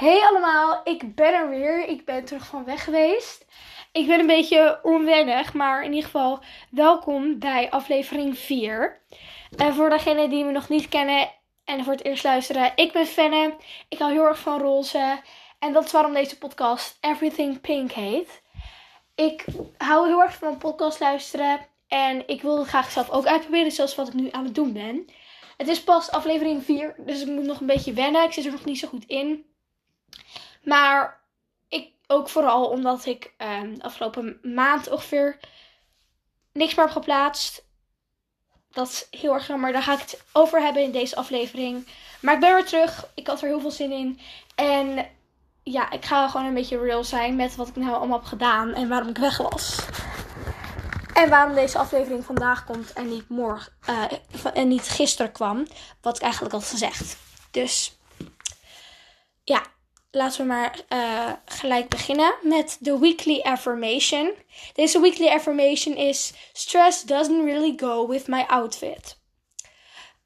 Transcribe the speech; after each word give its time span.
Hey 0.00 0.26
allemaal, 0.30 0.80
ik 0.84 1.14
ben 1.14 1.34
er 1.34 1.48
weer. 1.48 1.88
Ik 1.88 2.04
ben 2.04 2.24
terug 2.24 2.46
van 2.46 2.64
weg 2.64 2.84
geweest. 2.84 3.46
Ik 3.92 4.06
ben 4.06 4.20
een 4.20 4.26
beetje 4.26 4.80
onwennig, 4.82 5.54
maar 5.54 5.82
in 5.82 5.92
ieder 5.92 6.04
geval 6.04 6.40
welkom 6.70 7.38
bij 7.38 7.70
aflevering 7.70 8.38
4. 8.38 9.00
En 9.56 9.74
voor 9.74 9.90
degenen 9.90 10.30
die 10.30 10.44
me 10.44 10.52
nog 10.52 10.68
niet 10.68 10.88
kennen 10.88 11.30
en 11.64 11.84
voor 11.84 11.92
het 11.92 12.04
eerst 12.04 12.24
luisteren, 12.24 12.72
ik 12.74 12.92
ben 12.92 13.06
Fenne. 13.06 13.54
Ik 13.88 13.98
hou 13.98 14.12
heel 14.12 14.26
erg 14.26 14.38
van 14.38 14.60
roze. 14.60 15.20
En 15.58 15.72
dat 15.72 15.84
is 15.84 15.92
waarom 15.92 16.14
deze 16.14 16.38
podcast 16.38 16.98
Everything 17.00 17.60
Pink 17.60 17.92
heet. 17.92 18.42
Ik 19.14 19.44
hou 19.78 20.06
heel 20.06 20.22
erg 20.22 20.34
van 20.34 20.58
podcast 20.58 21.00
luisteren. 21.00 21.66
En 21.88 22.28
ik 22.28 22.42
wil 22.42 22.58
het 22.58 22.68
graag 22.68 22.90
zelf 22.90 23.10
ook 23.10 23.26
uitproberen, 23.26 23.72
zoals 23.72 23.94
wat 23.94 24.08
ik 24.08 24.14
nu 24.14 24.28
aan 24.30 24.44
het 24.44 24.54
doen 24.54 24.72
ben. 24.72 25.06
Het 25.56 25.68
is 25.68 25.82
pas 25.82 26.10
aflevering 26.10 26.64
4, 26.64 26.94
dus 26.98 27.20
ik 27.20 27.28
moet 27.28 27.44
nog 27.44 27.60
een 27.60 27.66
beetje 27.66 27.92
wennen. 27.92 28.24
Ik 28.24 28.32
zit 28.32 28.44
er 28.44 28.52
nog 28.52 28.64
niet 28.64 28.78
zo 28.78 28.88
goed 28.88 29.04
in. 29.06 29.48
Maar 30.62 31.20
ik 31.68 31.92
ook 32.06 32.28
vooral 32.28 32.68
omdat 32.68 33.04
ik 33.04 33.34
um, 33.38 33.76
afgelopen 33.80 34.38
maand 34.42 34.88
ongeveer 34.88 35.38
niks 36.52 36.74
meer 36.74 36.84
heb 36.84 36.94
geplaatst. 36.94 37.64
Dat 38.70 38.88
is 38.88 39.20
heel 39.20 39.34
erg 39.34 39.46
jammer. 39.46 39.72
Daar 39.72 39.82
ga 39.82 39.92
ik 39.92 40.00
het 40.00 40.22
over 40.32 40.60
hebben 40.60 40.82
in 40.82 40.92
deze 40.92 41.16
aflevering. 41.16 41.86
Maar 42.20 42.34
ik 42.34 42.40
ben 42.40 42.54
weer 42.54 42.66
terug. 42.66 43.06
Ik 43.14 43.26
had 43.26 43.42
er 43.42 43.48
heel 43.48 43.60
veel 43.60 43.70
zin 43.70 43.92
in. 43.92 44.20
En 44.54 45.08
ja, 45.62 45.90
ik 45.90 46.04
ga 46.04 46.28
gewoon 46.28 46.46
een 46.46 46.54
beetje 46.54 46.78
real 46.78 47.04
zijn 47.04 47.36
met 47.36 47.56
wat 47.56 47.68
ik 47.68 47.76
nou 47.76 47.94
allemaal 47.94 48.18
heb 48.18 48.26
gedaan 48.26 48.74
en 48.74 48.88
waarom 48.88 49.08
ik 49.08 49.18
weg 49.18 49.36
was. 49.36 49.78
En 51.14 51.28
waarom 51.28 51.54
deze 51.54 51.78
aflevering 51.78 52.24
vandaag 52.24 52.64
komt 52.64 52.92
en 52.92 53.08
niet 53.08 53.28
morgen 53.28 53.72
uh, 53.88 54.04
en 54.54 54.68
niet 54.68 54.88
gisteren 54.88 55.32
kwam. 55.32 55.66
Wat 56.00 56.16
ik 56.16 56.22
eigenlijk 56.22 56.54
had 56.54 56.64
gezegd. 56.64 57.16
Dus 57.50 57.98
ja, 59.44 59.62
laten 60.10 60.40
we 60.40 60.46
maar 60.46 60.80
uh, 60.88 61.32
gelijk 61.44 61.88
beginnen 61.88 62.34
met 62.42 62.76
de 62.80 62.98
weekly 62.98 63.40
affirmation. 63.40 64.32
Deze 64.72 65.00
weekly 65.00 65.28
affirmation 65.28 65.96
is: 65.96 66.32
Stress 66.52 67.02
doesn't 67.02 67.44
really 67.44 67.72
go 67.76 68.08
with 68.08 68.26
my 68.26 68.44
outfit. 68.48 69.18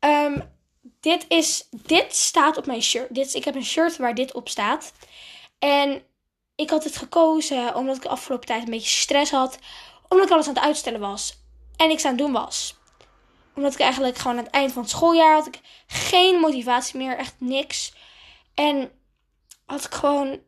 Um, 0.01 0.53
dit, 1.01 1.25
is, 1.29 1.69
dit 1.71 2.15
staat 2.17 2.57
op 2.57 2.67
mijn 2.67 2.83
shirt. 2.83 3.15
Dit, 3.15 3.35
ik 3.35 3.45
heb 3.45 3.55
een 3.55 3.65
shirt 3.65 3.97
waar 3.97 4.15
dit 4.15 4.33
op 4.33 4.49
staat. 4.49 4.93
En 5.59 6.03
ik 6.55 6.71
had 6.71 6.85
het 6.85 6.97
gekozen 6.97 7.75
omdat 7.75 7.97
ik 7.97 8.03
de 8.03 8.09
afgelopen 8.09 8.47
tijd 8.47 8.63
een 8.63 8.71
beetje 8.71 8.99
stress 9.01 9.31
had. 9.31 9.59
Omdat 10.09 10.27
ik 10.27 10.33
alles 10.33 10.49
aan 10.49 10.55
het 10.55 10.65
uitstellen 10.65 11.01
was. 11.01 11.43
En 11.77 11.89
niks 11.89 12.05
aan 12.05 12.11
het 12.11 12.21
doen 12.21 12.33
was. 12.33 12.75
Omdat 13.55 13.73
ik 13.73 13.81
eigenlijk 13.81 14.17
gewoon 14.17 14.39
aan 14.39 14.45
het 14.45 14.53
eind 14.53 14.73
van 14.73 14.83
het 14.83 14.91
schooljaar 14.91 15.35
had 15.35 15.47
ik 15.47 15.61
geen 15.87 16.41
motivatie 16.41 16.99
meer. 16.99 17.17
Echt 17.17 17.35
niks. 17.39 17.93
En 18.55 18.91
had 19.67 19.85
ik 19.85 19.95
gewoon, 19.95 20.41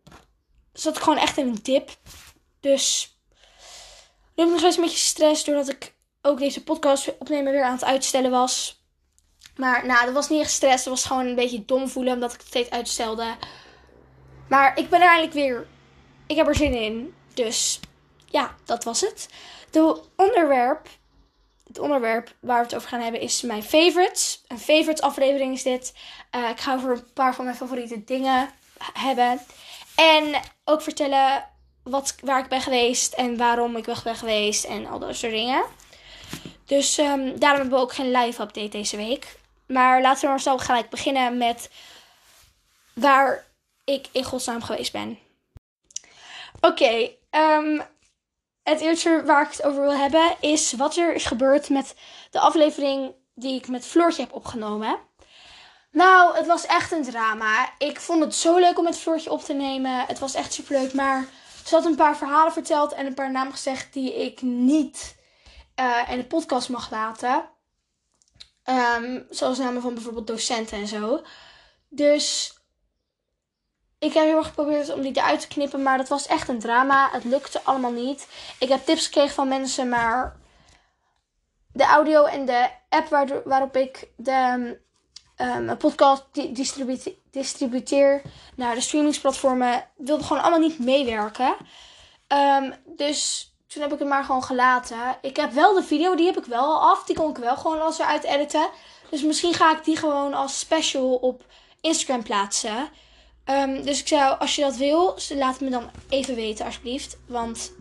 zat 0.72 0.96
ik 0.96 1.02
gewoon 1.02 1.18
echt 1.18 1.36
in 1.36 1.46
een 1.46 1.58
dip. 1.62 1.90
Dus 2.60 3.16
nu 4.34 4.44
heb 4.44 4.46
ik 4.46 4.50
nog 4.50 4.58
steeds 4.58 4.76
een 4.76 4.82
beetje 4.82 4.98
stress 4.98 5.44
doordat 5.44 5.68
ik 5.68 5.94
ook 6.22 6.38
deze 6.38 6.62
podcast 6.62 7.18
opnemen 7.18 7.52
weer 7.52 7.64
aan 7.64 7.72
het 7.72 7.84
uitstellen 7.84 8.30
was. 8.30 8.84
Maar 9.56 9.86
nou, 9.86 10.04
dat 10.04 10.14
was 10.14 10.28
niet 10.28 10.40
echt 10.40 10.50
stress. 10.50 10.84
Dat 10.84 10.92
was 10.92 11.04
gewoon 11.04 11.26
een 11.26 11.34
beetje 11.34 11.64
dom 11.64 11.88
voelen 11.88 12.12
omdat 12.12 12.32
ik 12.32 12.38
het 12.38 12.48
steeds 12.48 12.70
uitstelde. 12.70 13.36
Maar 14.48 14.78
ik 14.78 14.88
ben 14.88 15.00
er 15.00 15.06
eigenlijk 15.06 15.34
weer. 15.34 15.66
Ik 16.26 16.36
heb 16.36 16.46
er 16.46 16.54
zin 16.54 16.74
in. 16.74 17.14
Dus 17.34 17.80
ja, 18.26 18.54
dat 18.64 18.84
was 18.84 19.00
het. 19.00 19.28
De 19.70 20.02
onderwerp. 20.16 20.88
Het 21.66 21.78
onderwerp 21.78 22.34
waar 22.40 22.58
we 22.58 22.64
het 22.64 22.74
over 22.74 22.88
gaan 22.88 23.00
hebben 23.00 23.20
is 23.20 23.42
mijn 23.42 23.62
favorites. 23.62 24.44
Een 24.48 24.58
favorites 24.58 25.00
aflevering 25.00 25.54
is 25.54 25.62
dit. 25.62 25.94
Uh, 26.36 26.48
ik 26.48 26.60
ga 26.60 26.74
over 26.74 26.90
een 26.90 27.12
paar 27.12 27.34
van 27.34 27.44
mijn 27.44 27.56
favoriete 27.56 28.04
dingen 28.04 28.48
hebben. 28.92 29.40
En 29.94 30.40
ook 30.64 30.82
vertellen 30.82 31.44
wat, 31.82 32.14
waar 32.20 32.42
ik 32.42 32.48
ben 32.48 32.60
geweest 32.60 33.12
en 33.12 33.36
waarom 33.36 33.76
ik 33.76 33.84
weg 33.84 34.02
ben 34.02 34.16
geweest 34.16 34.64
en 34.64 34.86
al 34.86 34.98
dat 34.98 35.16
soort 35.16 35.32
dingen. 35.32 35.64
Dus 36.64 36.98
um, 36.98 37.38
daarom 37.38 37.60
hebben 37.60 37.78
we 37.78 37.84
ook 37.84 37.94
geen 37.94 38.10
live 38.10 38.42
update 38.42 38.68
deze 38.68 38.96
week. 38.96 39.38
Maar 39.66 40.00
laten 40.02 40.20
we 40.22 40.28
maar 40.28 40.40
zo 40.40 40.58
gelijk 40.58 40.90
beginnen 40.90 41.38
met 41.38 41.70
waar 42.92 43.44
ik 43.84 44.06
in 44.12 44.24
godsnaam 44.24 44.62
geweest 44.62 44.92
ben. 44.92 45.18
Oké, 46.60 47.10
um, 47.30 47.82
het 48.62 48.80
eerste 48.80 49.22
waar 49.24 49.42
ik 49.42 49.50
het 49.50 49.62
over 49.62 49.80
wil 49.80 49.96
hebben 49.96 50.36
is 50.40 50.72
wat 50.72 50.96
er 50.96 51.14
is 51.14 51.24
gebeurd 51.24 51.68
met 51.68 51.94
de 52.30 52.40
aflevering 52.40 53.14
die 53.34 53.54
ik 53.54 53.68
met 53.68 53.86
Floortje 53.86 54.22
heb 54.22 54.32
opgenomen. 54.32 54.98
Nou, 55.90 56.36
het 56.36 56.46
was 56.46 56.66
echt 56.66 56.92
een 56.92 57.02
drama. 57.02 57.70
Ik 57.78 58.00
vond 58.00 58.24
het 58.24 58.34
zo 58.34 58.58
leuk 58.58 58.78
om 58.78 58.84
met 58.84 58.98
Floortje 58.98 59.30
op 59.30 59.42
te 59.42 59.52
nemen. 59.52 60.06
Het 60.06 60.18
was 60.18 60.34
echt 60.34 60.52
super 60.52 60.80
leuk. 60.80 60.92
Maar 60.92 61.26
ze 61.64 61.74
had 61.74 61.84
een 61.84 61.96
paar 61.96 62.16
verhalen 62.16 62.52
verteld 62.52 62.92
en 62.92 63.06
een 63.06 63.14
paar 63.14 63.30
namen 63.30 63.52
gezegd 63.52 63.92
die 63.92 64.24
ik 64.24 64.42
niet 64.42 65.16
uh, 65.80 66.10
in 66.10 66.16
de 66.16 66.24
podcast 66.24 66.68
mag 66.68 66.90
laten. 66.90 67.48
Um, 68.64 69.26
zoals 69.30 69.58
namen 69.58 69.82
van 69.82 69.94
bijvoorbeeld 69.94 70.26
docenten 70.26 70.78
en 70.78 70.86
zo. 70.86 71.22
Dus 71.88 72.54
ik 73.98 74.12
heb 74.12 74.24
heel 74.24 74.36
erg 74.36 74.46
geprobeerd 74.46 74.92
om 74.92 75.00
die 75.00 75.16
eruit 75.16 75.40
te 75.40 75.48
knippen. 75.48 75.82
Maar 75.82 75.98
dat 75.98 76.08
was 76.08 76.26
echt 76.26 76.48
een 76.48 76.58
drama. 76.58 77.08
Het 77.12 77.24
lukte 77.24 77.60
allemaal 77.62 77.92
niet. 77.92 78.28
Ik 78.58 78.68
heb 78.68 78.84
tips 78.84 79.04
gekregen 79.04 79.34
van 79.34 79.48
mensen, 79.48 79.88
maar 79.88 80.36
de 81.72 81.84
audio 81.84 82.24
en 82.24 82.44
de 82.44 82.70
app 82.88 83.08
waarop 83.44 83.76
ik 83.76 84.08
de 84.16 84.84
um, 85.36 85.68
een 85.68 85.76
podcast 85.76 86.24
distributeer 87.30 88.22
naar 88.56 88.74
de 88.74 88.80
streamingsplatformen, 88.80 89.88
wilde 89.96 90.24
gewoon 90.24 90.42
allemaal 90.42 90.68
niet 90.68 90.78
meewerken. 90.78 91.56
Um, 92.28 92.74
dus 92.96 93.50
toen 93.66 93.82
heb 93.82 93.92
ik 93.92 93.98
het 93.98 94.08
maar 94.08 94.24
gewoon 94.24 94.44
gelaten. 94.44 95.18
Ik 95.22 95.36
heb 95.36 95.52
wel 95.52 95.74
de 95.74 95.82
video, 95.82 96.14
die 96.14 96.26
heb 96.26 96.38
ik 96.38 96.44
wel 96.44 96.80
af. 96.80 97.04
Die 97.04 97.16
kon 97.16 97.30
ik 97.30 97.36
wel 97.36 97.56
gewoon 97.56 97.80
als 97.80 97.98
eruit 97.98 98.24
editen. 98.24 98.68
Dus 99.10 99.22
misschien 99.22 99.54
ga 99.54 99.76
ik 99.76 99.84
die 99.84 99.96
gewoon 99.96 100.34
als 100.34 100.58
special 100.58 101.14
op 101.14 101.44
Instagram 101.80 102.22
plaatsen. 102.22 102.88
Um, 103.44 103.82
dus 103.82 104.00
ik 104.00 104.08
zou, 104.08 104.38
als 104.38 104.56
je 104.56 104.62
dat 104.62 104.76
wil, 104.76 105.18
laat 105.28 105.52
het 105.52 105.60
me 105.60 105.70
dan 105.70 105.90
even 106.08 106.34
weten 106.34 106.64
alsjeblieft. 106.64 107.18
Want 107.26 107.72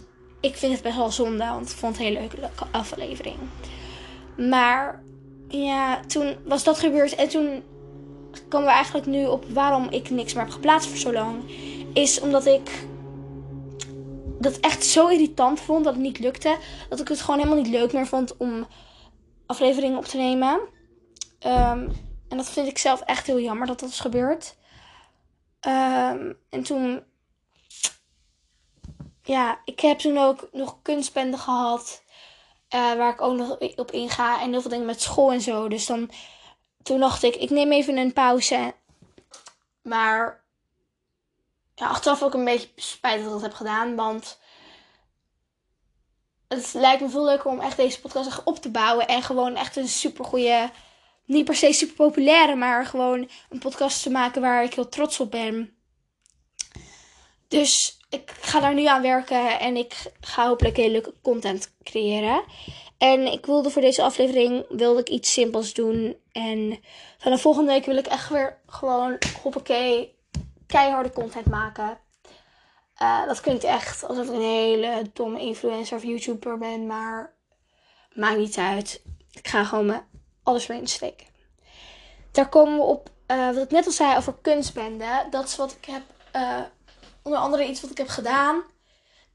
ik 0.42 0.56
vind 0.56 0.74
het 0.74 0.82
best 0.82 0.96
wel 0.96 1.12
zonde, 1.12 1.46
want 1.46 1.70
ik 1.70 1.78
vond 1.78 1.98
het 1.98 2.06
een 2.06 2.14
hele 2.14 2.30
leuke 2.40 2.66
aflevering. 2.72 3.38
Maar 4.38 5.04
ja, 5.64 6.00
toen 6.00 6.38
was 6.46 6.64
dat 6.64 6.80
gebeurd. 6.80 7.16
En 7.16 7.30
toen 7.30 7.64
komen 8.50 8.68
we 8.68 8.74
eigenlijk 8.74 9.06
nu 9.06 9.26
op 9.26 9.46
waarom 9.50 9.90
ik 9.90 10.10
niks 10.10 10.34
meer 10.34 10.44
heb 10.44 10.54
geplaatst 10.54 10.90
voor 10.90 10.98
zo 10.98 11.14
lang. 11.14 11.44
Is 11.94 12.20
omdat 12.20 12.46
ik 12.46 12.86
dat 14.40 14.58
echt 14.58 14.86
zo 14.86 15.08
irritant 15.08 15.60
vond 15.60 15.84
dat 15.84 15.94
het 15.94 16.04
niet 16.04 16.20
lukte. 16.20 16.58
Dat 16.90 17.00
ik 17.00 17.08
het 17.08 17.22
gewoon 17.22 17.40
helemaal 17.40 17.62
niet 17.62 17.72
leuk 17.72 17.94
meer 17.94 18.08
vond 18.08 18.38
om 18.38 18.68
afleveringen 19.46 19.98
op 19.98 20.06
te 20.06 20.18
nemen. 20.18 20.60
Um, 21.46 21.92
en 22.30 22.38
dat 22.38 22.50
vind 22.50 22.68
ik 22.68 22.78
zelf 22.78 23.02
echt 23.02 23.28
heel 23.28 23.40
jammer 23.40 23.68
dat 23.68 23.80
dat 23.80 23.90
is 23.90 24.00
gebeurd. 24.00 24.58
Um, 25.68 26.38
en 26.50 26.64
toen. 26.64 27.04
Ja, 29.24 29.60
ik 29.66 29.80
heb 29.80 30.00
toen 30.00 30.18
ook 30.18 30.50
nog 30.52 30.82
kunstbende 30.82 31.38
gehad. 31.38 32.04
Uh, 32.76 32.94
waar 32.94 33.14
ik 33.14 33.22
ook 33.22 33.38
nog 33.38 33.58
op 33.76 33.92
inga. 33.92 34.42
En 34.42 34.52
heel 34.52 34.62
veel 34.62 34.70
dingen 34.70 34.86
met 34.86 35.02
school 35.02 35.32
en 35.32 35.42
zo. 35.42 35.68
Dus 35.68 35.86
dan. 35.86 36.10
Toen 36.84 37.00
dacht 37.00 37.24
ik, 37.24 37.36
ik 37.36 37.50
neem 37.50 37.72
even 37.72 37.98
een 37.98 38.14
pauze. 38.14 38.74
Maar. 39.82 40.44
Ja, 41.76 41.88
achteraf 41.88 42.24
ook 42.24 42.34
een 42.34 42.46
beetje 42.46 42.70
spijt 42.76 43.18
dat 43.18 43.26
ik 43.26 43.32
dat 43.32 43.42
heb 43.42 43.54
gedaan. 43.54 43.96
Want. 43.96 44.40
Het 46.48 46.74
lijkt 46.74 47.02
me 47.02 47.10
veel 47.10 47.26
leuker 47.26 47.50
om 47.50 47.60
echt 47.60 47.78
deze 47.78 48.02
podcast 48.02 48.28
echt 48.28 48.44
op 48.44 48.58
te 48.58 48.72
bouwen. 48.72 49.08
En 49.08 49.22
gewoon 49.22 49.56
echt 49.56 49.76
een 49.76 49.88
super 49.88 50.26
goede. 50.26 50.70
Niet 51.26 51.46
per 51.46 51.56
se 51.56 51.74
super 51.74 51.96
populaire, 51.96 52.56
maar 52.56 52.86
gewoon 52.86 53.30
een 53.50 53.60
podcast 53.60 54.04
te 54.04 54.10
maken 54.10 54.42
waar 54.42 54.64
ik 54.64 54.74
heel 54.74 54.90
trots 54.90 55.20
op 55.20 55.32
ben. 55.32 55.78
Dus 57.48 58.00
ik 58.16 58.32
ga 58.42 58.60
daar 58.60 58.74
nu 58.74 58.86
aan 58.86 59.02
werken 59.02 59.60
en 59.60 59.76
ik 59.76 60.12
ga 60.20 60.48
hopelijk 60.48 60.78
hele 60.78 60.92
leuke 60.92 61.14
content 61.22 61.76
creëren. 61.84 62.44
En 62.98 63.32
ik 63.32 63.46
wilde 63.46 63.70
voor 63.70 63.82
deze 63.82 64.04
aflevering 64.04 64.66
wilde 64.70 65.00
ik 65.00 65.10
iets 65.10 65.34
simpels 65.34 65.74
doen. 65.74 66.16
En 66.32 66.80
vanaf 67.18 67.42
volgende 67.42 67.72
week 67.72 67.86
wil 67.86 67.98
ik 67.98 68.08
echt 68.08 68.30
weer 68.30 68.58
gewoon 68.68 69.18
hoppakee 69.42 70.16
keiharde 70.68 71.12
content 71.12 71.46
maken. 71.46 71.98
Uh, 73.02 73.28
dat 73.28 73.42
klinkt 73.42 73.64
echt 73.64 74.04
alsof 74.04 74.28
ik 74.28 74.34
een 74.34 74.42
hele 74.42 75.10
domme 75.14 75.40
influencer 75.40 75.98
of 75.98 76.04
YouTuber 76.04 76.58
ben, 76.58 76.88
maar 76.88 77.34
maakt 78.14 78.38
niet 78.38 78.58
uit. 78.58 79.02
Ik 79.32 79.48
ga 79.48 79.64
gewoon 79.64 79.86
me 79.86 80.00
alles 80.44 80.68
erin 80.68 80.88
steken. 80.88 81.28
Daar 82.32 82.50
komen 82.50 82.78
we 82.78 82.84
op 82.84 83.10
uh, 83.28 83.54
wat 83.54 83.64
ik 83.64 83.72
net 83.72 83.86
al 83.86 83.92
zei 83.92 84.18
over 84.18 84.36
kunstbende. 84.42 85.28
Dat 85.30 85.46
is 85.46 85.56
wat 85.56 85.72
ik 85.72 85.86
heb 85.86 86.02
uh, 86.36 86.62
onder 87.26 87.42
andere 87.42 87.68
iets 87.68 87.82
wat 87.82 87.92
ik 87.92 87.98
heb 87.98 88.08
gedaan 88.08 88.64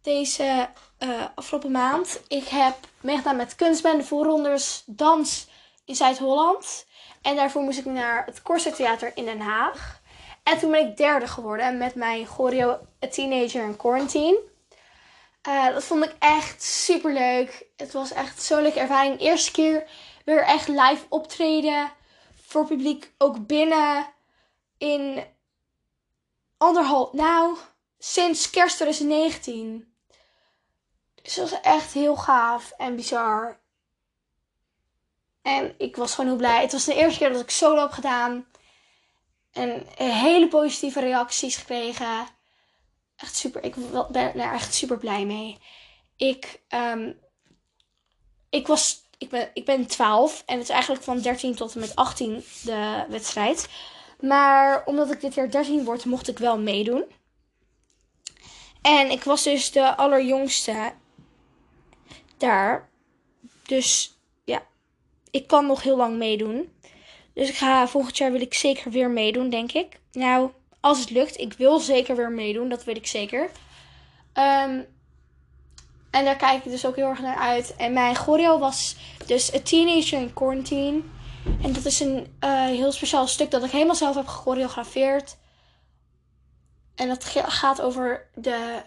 deze 0.02 0.68
uh, 0.98 1.24
afgelopen 1.34 1.70
maand. 1.70 2.20
Ik 2.28 2.48
heb 2.48 2.76
meegedaan 3.00 3.36
met 3.36 3.54
kunstbende 3.54 4.04
voorrondes 4.04 4.82
dans 4.86 5.48
in 5.84 5.96
Zuid-Holland. 5.96 6.86
En 7.22 7.36
daarvoor 7.36 7.62
moest 7.62 7.78
ik 7.78 7.84
naar 7.84 8.24
het 8.26 8.42
Corset 8.42 8.76
Theater 8.76 9.12
in 9.14 9.24
Den 9.24 9.40
Haag. 9.40 10.00
En 10.42 10.58
toen 10.58 10.70
ben 10.70 10.88
ik 10.88 10.96
derde 10.96 11.26
geworden 11.26 11.78
met 11.78 11.94
mijn 11.94 12.26
choreo 12.26 12.70
A 13.04 13.08
Teenager 13.08 13.64
in 13.64 13.76
Quarantine. 13.76 14.40
Uh, 15.48 15.72
dat 15.72 15.84
vond 15.84 16.04
ik 16.04 16.14
echt 16.18 16.62
super 16.62 17.12
leuk. 17.12 17.66
Het 17.76 17.92
was 17.92 18.12
echt 18.12 18.42
zo'n 18.42 18.62
leuke 18.62 18.80
ervaring. 18.80 19.20
Eerste 19.20 19.50
keer 19.50 19.88
weer 20.24 20.42
echt 20.42 20.68
live 20.68 21.04
optreden. 21.08 21.90
Voor 22.46 22.66
publiek 22.66 23.12
ook 23.18 23.46
binnen. 23.46 24.06
In 24.78 25.24
anderhalf. 26.56 27.12
Nou, 27.12 27.56
sinds 28.02 28.50
kerst 28.50 28.76
2019. 28.76 29.94
Dus 31.22 31.34
dat 31.34 31.50
was 31.50 31.60
echt 31.60 31.92
heel 31.92 32.16
gaaf 32.16 32.72
en 32.76 32.96
bizar. 32.96 33.60
En 35.42 35.74
ik 35.78 35.96
was 35.96 36.14
gewoon 36.14 36.30
heel 36.30 36.38
blij. 36.38 36.60
Het 36.60 36.72
was 36.72 36.84
de 36.84 36.94
eerste 36.94 37.18
keer 37.18 37.32
dat 37.32 37.42
ik 37.42 37.50
solo 37.50 37.80
heb 37.80 37.90
gedaan. 37.90 38.46
En 39.52 39.86
hele 39.94 40.48
positieve 40.48 41.00
reacties 41.00 41.56
gekregen. 41.56 42.26
Echt 43.16 43.36
super. 43.36 43.64
Ik 43.64 43.74
ben 44.10 44.34
er 44.34 44.52
echt 44.52 44.74
super 44.74 44.98
blij 44.98 45.24
mee. 45.24 45.58
Ik, 46.16 46.60
um, 46.68 47.18
ik 48.50 48.66
was. 48.66 49.08
Ik 49.18 49.28
ben, 49.28 49.50
ik 49.54 49.64
ben 49.64 49.86
12 49.86 50.42
en 50.46 50.54
het 50.54 50.62
is 50.62 50.70
eigenlijk 50.70 51.02
van 51.02 51.20
13 51.20 51.54
tot 51.54 51.74
en 51.74 51.80
met 51.80 51.96
18 51.96 52.44
de 52.62 53.04
wedstrijd. 53.08 53.68
Maar 54.20 54.84
omdat 54.84 55.10
ik 55.10 55.20
dit 55.20 55.34
jaar 55.34 55.50
13 55.50 55.84
word, 55.84 56.04
mocht 56.04 56.28
ik 56.28 56.38
wel 56.38 56.58
meedoen. 56.58 57.04
En 58.82 59.10
ik 59.10 59.22
was 59.22 59.42
dus 59.42 59.70
de 59.70 59.96
allerjongste 59.96 60.92
daar. 62.36 62.88
Dus 63.66 64.18
ja, 64.44 64.62
ik 65.30 65.46
kan 65.46 65.66
nog 65.66 65.82
heel 65.82 65.96
lang 65.96 66.16
meedoen. 66.16 66.72
Dus 67.34 67.48
ik 67.48 67.56
ga 67.56 67.88
volgend 67.88 68.16
jaar 68.16 68.32
wil 68.32 68.40
ik 68.40 68.54
zeker 68.54 68.90
weer 68.90 69.10
meedoen, 69.10 69.50
denk 69.50 69.72
ik. 69.72 70.00
Nou, 70.12 70.50
als 70.80 71.00
het 71.00 71.10
lukt, 71.10 71.38
ik 71.38 71.52
wil 71.52 71.78
zeker 71.78 72.16
weer 72.16 72.30
meedoen, 72.30 72.68
dat 72.68 72.84
weet 72.84 72.96
ik 72.96 73.06
zeker. 73.06 73.50
Um, 74.34 74.86
en 76.10 76.24
daar 76.24 76.36
kijk 76.36 76.64
ik 76.64 76.70
dus 76.70 76.86
ook 76.86 76.96
heel 76.96 77.08
erg 77.08 77.20
naar 77.20 77.36
uit. 77.36 77.76
En 77.76 77.92
mijn 77.92 78.14
choreo 78.14 78.58
was 78.58 78.96
dus 79.26 79.54
A 79.54 79.60
Teenager 79.60 80.20
in 80.20 80.32
Quarantine. 80.32 81.00
En 81.62 81.72
dat 81.72 81.84
is 81.84 82.00
een 82.00 82.26
uh, 82.44 82.64
heel 82.64 82.92
speciaal 82.92 83.26
stuk 83.26 83.50
dat 83.50 83.64
ik 83.64 83.70
helemaal 83.70 83.94
zelf 83.94 84.14
heb 84.14 84.26
gechoreografeerd. 84.26 85.36
En 87.00 87.08
dat 87.08 87.24
gaat 87.24 87.80
over 87.80 88.30
de, 88.34 88.82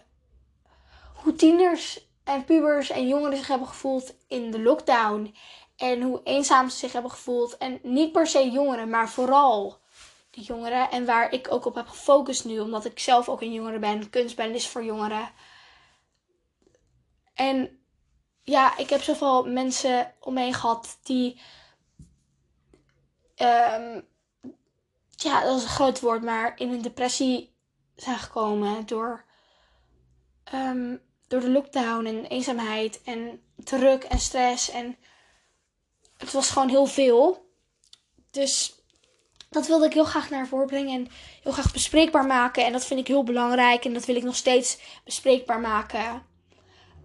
hoe 1.15 1.36
tieners 1.36 2.07
en 2.24 2.45
pubers 2.45 2.89
en 2.89 3.07
jongeren 3.07 3.38
zich 3.38 3.48
hebben 3.48 3.68
gevoeld 3.68 4.15
in 4.27 4.51
de 4.51 4.60
lockdown. 4.60 5.36
En 5.75 6.01
hoe 6.01 6.21
eenzaam 6.24 6.69
ze 6.69 6.77
zich 6.77 6.92
hebben 6.92 7.12
gevoeld. 7.12 7.57
En 7.57 7.80
niet 7.83 8.12
per 8.12 8.27
se 8.27 8.51
jongeren, 8.51 8.89
maar 8.89 9.10
vooral 9.10 9.80
de 10.30 10.42
jongeren. 10.42 10.92
En 10.92 11.06
waar 11.06 11.31
ik 11.31 11.51
ook 11.51 11.65
op 11.65 11.75
heb 11.75 11.88
gefocust 11.88 12.45
nu, 12.45 12.60
omdat 12.60 12.86
ik 12.86 13.00
zelf 13.00 13.30
ook 13.30 13.42
een 13.42 13.54
jongere 13.54 13.80
ben. 13.80 14.10
Kunstband 14.10 14.56
is 14.56 14.68
voor 14.68 14.83
jongeren. 14.83 15.31
En 17.33 17.80
ja, 18.44 18.77
ik 18.77 18.89
heb 18.89 19.01
zoveel 19.01 19.45
mensen 19.45 20.13
om 20.19 20.33
me 20.33 20.54
gehad 20.54 20.98
die. 21.04 21.42
Um, 23.38 24.07
ja, 25.15 25.44
dat 25.44 25.57
is 25.57 25.63
een 25.63 25.69
groot 25.69 26.00
woord, 26.00 26.24
maar 26.24 26.54
in 26.60 26.71
een 26.71 26.81
depressie 26.81 27.52
zijn 27.95 28.17
gekomen 28.17 28.85
door. 28.85 29.25
Um, 30.53 31.01
door 31.27 31.41
de 31.41 31.49
lockdown 31.49 32.05
en 32.05 32.25
eenzaamheid 32.25 33.01
en 33.03 33.41
druk 33.55 34.03
en 34.03 34.19
stress. 34.19 34.69
En 34.69 34.97
het 36.17 36.31
was 36.31 36.49
gewoon 36.49 36.69
heel 36.69 36.85
veel. 36.85 37.51
Dus 38.31 38.75
dat 39.49 39.67
wilde 39.67 39.85
ik 39.85 39.93
heel 39.93 40.03
graag 40.03 40.29
naar 40.29 40.47
voren 40.47 40.67
brengen 40.67 40.93
en 40.93 41.11
heel 41.43 41.51
graag 41.51 41.73
bespreekbaar 41.73 42.25
maken. 42.25 42.65
En 42.65 42.71
dat 42.71 42.85
vind 42.85 42.99
ik 42.99 43.07
heel 43.07 43.23
belangrijk 43.23 43.85
en 43.85 43.93
dat 43.93 44.05
wil 44.05 44.15
ik 44.15 44.23
nog 44.23 44.35
steeds 44.35 44.79
bespreekbaar 45.03 45.59
maken. 45.59 46.23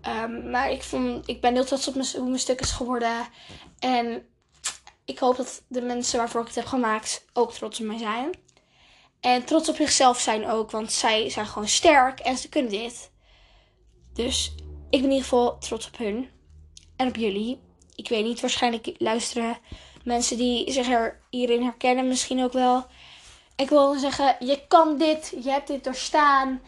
Um, 0.06 0.50
maar 0.50 0.70
ik, 0.70 0.82
vond, 0.82 1.29
ik 1.29 1.40
ben 1.40 1.55
heel 1.55 1.64
trots 1.64 1.88
op 1.88 1.94
mijn, 1.94 2.06
hoe 2.14 2.29
mijn 2.29 2.38
stuk 2.38 2.61
is 2.61 2.70
geworden. 2.70 3.26
En 3.79 4.29
ik 5.05 5.19
hoop 5.19 5.37
dat 5.37 5.62
de 5.69 5.82
mensen 5.82 6.19
waarvoor 6.19 6.40
ik 6.40 6.46
het 6.46 6.56
heb 6.56 6.67
gemaakt 6.67 7.25
ook 7.32 7.52
trots 7.52 7.81
op 7.81 7.87
mij 7.87 7.99
zijn. 7.99 8.31
En 9.20 9.44
trots 9.44 9.69
op 9.69 9.76
zichzelf 9.76 10.20
zijn 10.20 10.47
ook, 10.47 10.70
want 10.70 10.93
zij 10.93 11.31
zijn 11.31 11.47
gewoon 11.47 11.69
sterk 11.69 12.20
en 12.20 12.37
ze 12.37 12.49
kunnen 12.49 12.70
dit. 12.70 13.11
Dus 14.12 14.53
ik 14.91 15.00
ben 15.00 15.03
in 15.03 15.11
ieder 15.11 15.23
geval 15.23 15.59
trots 15.59 15.87
op 15.87 15.99
hun 15.99 16.31
en 16.97 17.09
op 17.09 17.17
jullie. 17.17 17.61
Ik 17.94 18.09
weet 18.09 18.25
niet, 18.25 18.41
waarschijnlijk 18.41 18.94
luisteren 18.99 19.59
mensen 20.05 20.37
die 20.37 20.73
zich 20.73 20.88
er 20.88 21.20
hierin 21.31 21.62
herkennen 21.62 22.09
misschien 22.09 22.43
ook 22.43 22.53
wel. 22.53 22.87
Ik 23.56 23.69
wil 23.69 23.94
zeggen, 23.94 24.37
je 24.47 24.67
kan 24.69 24.99
dit, 24.99 25.35
je 25.43 25.50
hebt 25.50 25.67
dit 25.67 25.85
doorstaan. 25.85 26.61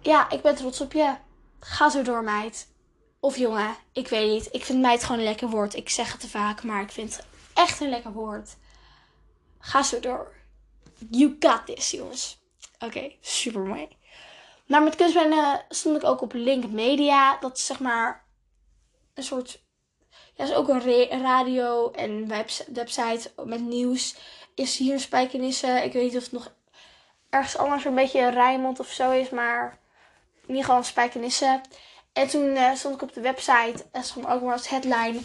Ja, 0.00 0.30
ik 0.30 0.42
ben 0.42 0.54
trots 0.54 0.80
op 0.80 0.92
je. 0.92 1.14
Ga 1.60 1.90
zo 1.90 2.02
door, 2.02 2.24
meid. 2.24 2.68
Of 3.20 3.36
jongen, 3.36 3.76
ik 3.92 4.08
weet 4.08 4.30
niet. 4.30 4.48
Ik 4.50 4.64
vind 4.64 4.80
meid 4.80 5.04
gewoon 5.04 5.18
een 5.18 5.24
lekker 5.24 5.48
woord. 5.48 5.74
Ik 5.74 5.88
zeg 5.88 6.12
het 6.12 6.20
te 6.20 6.28
vaak, 6.28 6.62
maar 6.62 6.82
ik 6.82 6.90
vind 6.90 7.16
het 7.16 7.26
echt 7.54 7.80
een 7.80 7.88
lekker 7.88 8.12
woord. 8.12 8.56
Ga 9.58 9.82
zo 9.82 10.00
door. 10.00 10.34
You 11.10 11.36
got 11.38 11.66
this, 11.66 11.90
jongens. 11.90 12.38
Oké, 12.78 13.12
super 13.20 13.60
mooi. 13.60 13.88
Maar 14.66 14.82
met 14.82 14.96
kunstbenden 14.96 15.64
stond 15.68 15.96
ik 15.96 16.04
ook 16.04 16.20
op 16.20 16.32
Link 16.32 16.70
Media. 16.70 17.36
Dat 17.40 17.56
is 17.56 17.66
zeg 17.66 17.80
maar 17.80 18.24
een 19.14 19.22
soort. 19.22 19.64
Ja, 20.34 20.44
is 20.44 20.54
ook 20.54 20.68
een 20.68 21.22
radio 21.22 21.90
en 21.90 22.28
website 22.72 23.30
met 23.44 23.60
nieuws. 23.60 24.16
Is 24.54 24.76
hier 24.76 24.92
in 24.92 25.00
Spijkenisse. 25.00 25.66
Ik 25.84 25.92
weet 25.92 26.02
niet 26.02 26.16
of 26.16 26.22
het 26.22 26.32
nog 26.32 26.52
ergens 27.30 27.56
anders 27.56 27.84
een 27.84 27.94
beetje 27.94 28.28
Rijnmond 28.30 28.80
of 28.80 28.88
zo 28.88 29.10
is. 29.10 29.30
Maar 29.30 29.78
in 30.42 30.48
ieder 30.48 30.64
geval 30.64 30.82
Spijkenisse. 30.82 31.60
En 32.12 32.28
toen 32.28 32.46
uh, 32.46 32.74
stond 32.74 32.94
ik 32.94 33.02
op 33.02 33.12
de 33.12 33.20
website. 33.20 33.86
En 33.92 34.04
stond 34.04 34.26
ook 34.26 34.42
maar 34.42 34.52
als 34.52 34.68
headline. 34.68 35.20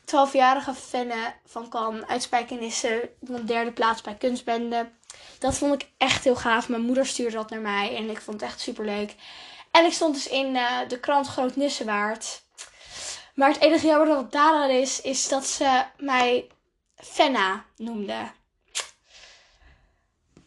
12-jarige 0.00 0.74
fan 0.74 1.12
van 1.44 1.68
Kan 1.68 2.06
uit 2.06 2.22
Spijkenisse. 2.22 3.10
Op 3.20 3.46
derde 3.46 3.72
plaats 3.72 4.00
bij 4.00 4.14
Kunstbende. 4.14 4.90
Dat 5.38 5.54
vond 5.54 5.82
ik 5.82 5.88
echt 5.96 6.24
heel 6.24 6.36
gaaf. 6.36 6.68
Mijn 6.68 6.82
moeder 6.82 7.06
stuurde 7.06 7.36
dat 7.36 7.50
naar 7.50 7.60
mij 7.60 7.96
en 7.96 8.10
ik 8.10 8.20
vond 8.20 8.40
het 8.40 8.50
echt 8.50 8.60
super 8.60 8.84
leuk. 8.84 9.14
En 9.70 9.84
ik 9.84 9.92
stond 9.92 10.14
dus 10.14 10.28
in 10.28 10.54
uh, 10.54 10.78
de 10.88 11.00
krant 11.00 11.26
Groot 11.26 11.56
Nissewaard. 11.56 12.42
Maar 13.34 13.48
het 13.48 13.60
enige 13.60 13.86
jammer 13.86 14.08
dat 14.08 14.32
daaraan 14.32 14.70
is, 14.70 15.00
is 15.00 15.28
dat 15.28 15.46
ze 15.46 15.84
mij 15.98 16.48
Fenna 16.96 17.64
noemde. 17.76 18.30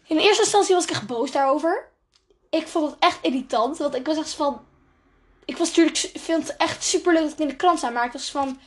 In 0.07 0.17
eerste 0.17 0.41
instantie 0.41 0.75
was 0.75 0.83
ik 0.83 0.89
echt 0.89 1.07
boos 1.07 1.31
daarover. 1.31 1.89
Ik 2.50 2.67
vond 2.67 2.91
het 2.91 3.00
echt 3.00 3.17
irritant, 3.21 3.77
want 3.77 3.95
ik 3.95 4.05
was 4.05 4.17
echt 4.17 4.33
van... 4.33 4.65
Ik 5.45 5.57
was 5.57 5.67
natuurlijk, 5.67 5.98
vind 5.98 6.48
het 6.48 6.57
echt 6.57 6.83
super 6.83 7.13
leuk 7.13 7.24
dat 7.24 7.31
ik 7.31 7.39
in 7.39 7.48
de 7.48 7.55
krant 7.55 7.77
sta, 7.77 7.89
maar 7.89 8.05
ik 8.05 8.12
was 8.12 8.31
van... 8.31 8.60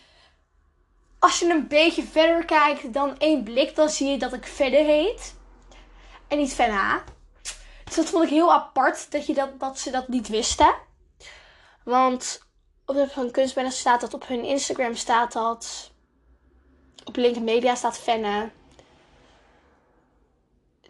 Als 1.18 1.38
je 1.38 1.50
een 1.50 1.68
beetje 1.68 2.02
verder 2.02 2.44
kijkt 2.44 2.92
dan 2.92 3.18
één 3.18 3.42
blik, 3.42 3.74
dan 3.74 3.88
zie 3.88 4.10
je 4.10 4.18
dat 4.18 4.32
ik 4.32 4.46
verder 4.46 4.84
heet 4.84 5.34
en 6.28 6.38
niet 6.38 6.54
Fenna. 6.54 7.02
Dus 7.84 7.94
dat 7.94 8.06
vond 8.06 8.24
ik 8.24 8.30
heel 8.30 8.52
apart 8.52 9.10
dat, 9.12 9.26
je 9.26 9.34
dat, 9.34 9.60
dat 9.60 9.78
ze 9.78 9.90
dat 9.90 10.08
niet 10.08 10.28
wisten. 10.28 10.74
Want 11.84 12.42
op 12.86 13.14
hun 13.14 13.30
kunstbende 13.30 13.70
staat 13.70 14.00
dat, 14.00 14.14
op 14.14 14.26
hun 14.26 14.44
Instagram 14.44 14.94
staat 14.94 15.32
dat, 15.32 15.90
op 17.04 17.16
LinkedIn 17.16 17.44
Media 17.44 17.74
staat 17.74 17.98
Fenne. 17.98 18.50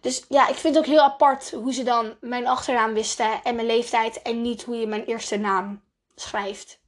Dus 0.00 0.24
ja, 0.28 0.48
ik 0.48 0.54
vind 0.54 0.74
het 0.74 0.84
ook 0.84 0.90
heel 0.90 1.02
apart 1.02 1.50
hoe 1.50 1.72
ze 1.72 1.82
dan 1.82 2.16
mijn 2.20 2.46
achternaam 2.46 2.94
wisten 2.94 3.42
en 3.42 3.54
mijn 3.54 3.66
leeftijd 3.66 4.22
en 4.22 4.42
niet 4.42 4.62
hoe 4.62 4.76
je 4.76 4.86
mijn 4.86 5.04
eerste 5.04 5.36
naam 5.36 5.82
schrijft. 6.14 6.80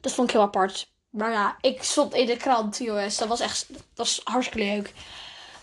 Dat 0.00 0.12
vond 0.12 0.28
ik 0.28 0.34
heel 0.34 0.44
apart. 0.44 0.92
Maar 1.10 1.30
ja, 1.30 1.56
ik 1.60 1.82
stond 1.82 2.14
in 2.14 2.26
de 2.26 2.36
krant, 2.36 2.78
jongens. 2.78 3.16
Dat 3.16 3.28
was 3.28 3.40
echt 3.40 3.68
dat 3.68 3.84
was 3.94 4.20
hartstikke 4.24 4.64
leuk. 4.64 4.92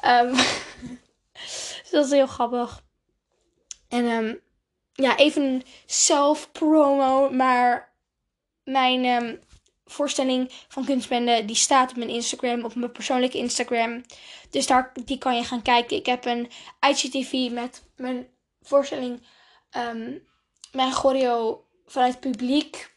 Um, 0.05 0.35
dus 1.81 1.89
dat 1.91 2.05
is 2.05 2.11
heel 2.11 2.27
grappig. 2.27 2.83
En 3.87 4.05
um, 4.05 4.39
ja, 4.93 5.17
even 5.17 5.63
self-promo. 5.85 7.29
Maar 7.29 7.93
mijn 8.63 9.05
um, 9.05 9.39
voorstelling 9.85 10.51
van 10.67 10.85
kunstbende, 10.85 11.45
die 11.45 11.55
staat 11.55 11.89
op 11.89 11.97
mijn 11.97 12.09
Instagram, 12.09 12.63
op 12.63 12.75
mijn 12.75 12.91
persoonlijke 12.91 13.37
Instagram. 13.37 14.03
Dus 14.49 14.67
daar, 14.67 14.91
die 15.05 15.17
kan 15.17 15.35
je 15.35 15.43
gaan 15.43 15.61
kijken. 15.61 15.97
Ik 15.97 16.05
heb 16.05 16.25
een 16.25 16.51
IGTV 16.79 17.51
met 17.51 17.83
mijn 17.95 18.27
voorstelling, 18.61 19.21
um, 19.77 20.27
mijn 20.71 20.91
choreo 20.91 21.65
vanuit 21.85 22.11
het 22.11 22.21
publiek. 22.21 22.89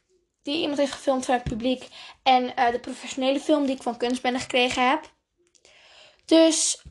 Die 0.42 0.60
iemand 0.60 0.78
heeft 0.78 0.92
gefilmd 0.92 1.24
vanuit 1.24 1.42
het 1.42 1.52
publiek. 1.52 1.88
En 2.22 2.44
uh, 2.58 2.70
de 2.70 2.80
professionele 2.80 3.40
film 3.40 3.66
die 3.66 3.76
ik 3.76 3.82
van 3.82 3.96
kunstbende 3.96 4.38
gekregen 4.38 4.88
heb. 4.88 5.12
Dus 6.24 6.82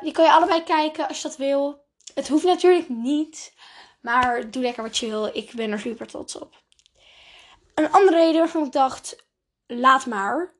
die 0.00 0.12
kan 0.12 0.24
je 0.24 0.32
allebei 0.32 0.62
kijken 0.62 1.08
als 1.08 1.22
je 1.22 1.28
dat 1.28 1.36
wil. 1.36 1.84
Het 2.14 2.28
hoeft 2.28 2.44
natuurlijk 2.44 2.88
niet. 2.88 3.52
Maar 4.00 4.50
doe 4.50 4.62
lekker 4.62 4.82
wat 4.82 4.98
je 4.98 5.06
wil. 5.06 5.26
Ik 5.26 5.52
ben 5.52 5.70
er 5.70 5.80
super 5.80 6.06
trots 6.06 6.36
op. 6.36 6.62
Een 7.74 7.92
andere 7.92 8.16
reden 8.16 8.38
waarvan 8.38 8.64
ik 8.64 8.72
dacht, 8.72 9.24
laat 9.66 10.06
maar. 10.06 10.52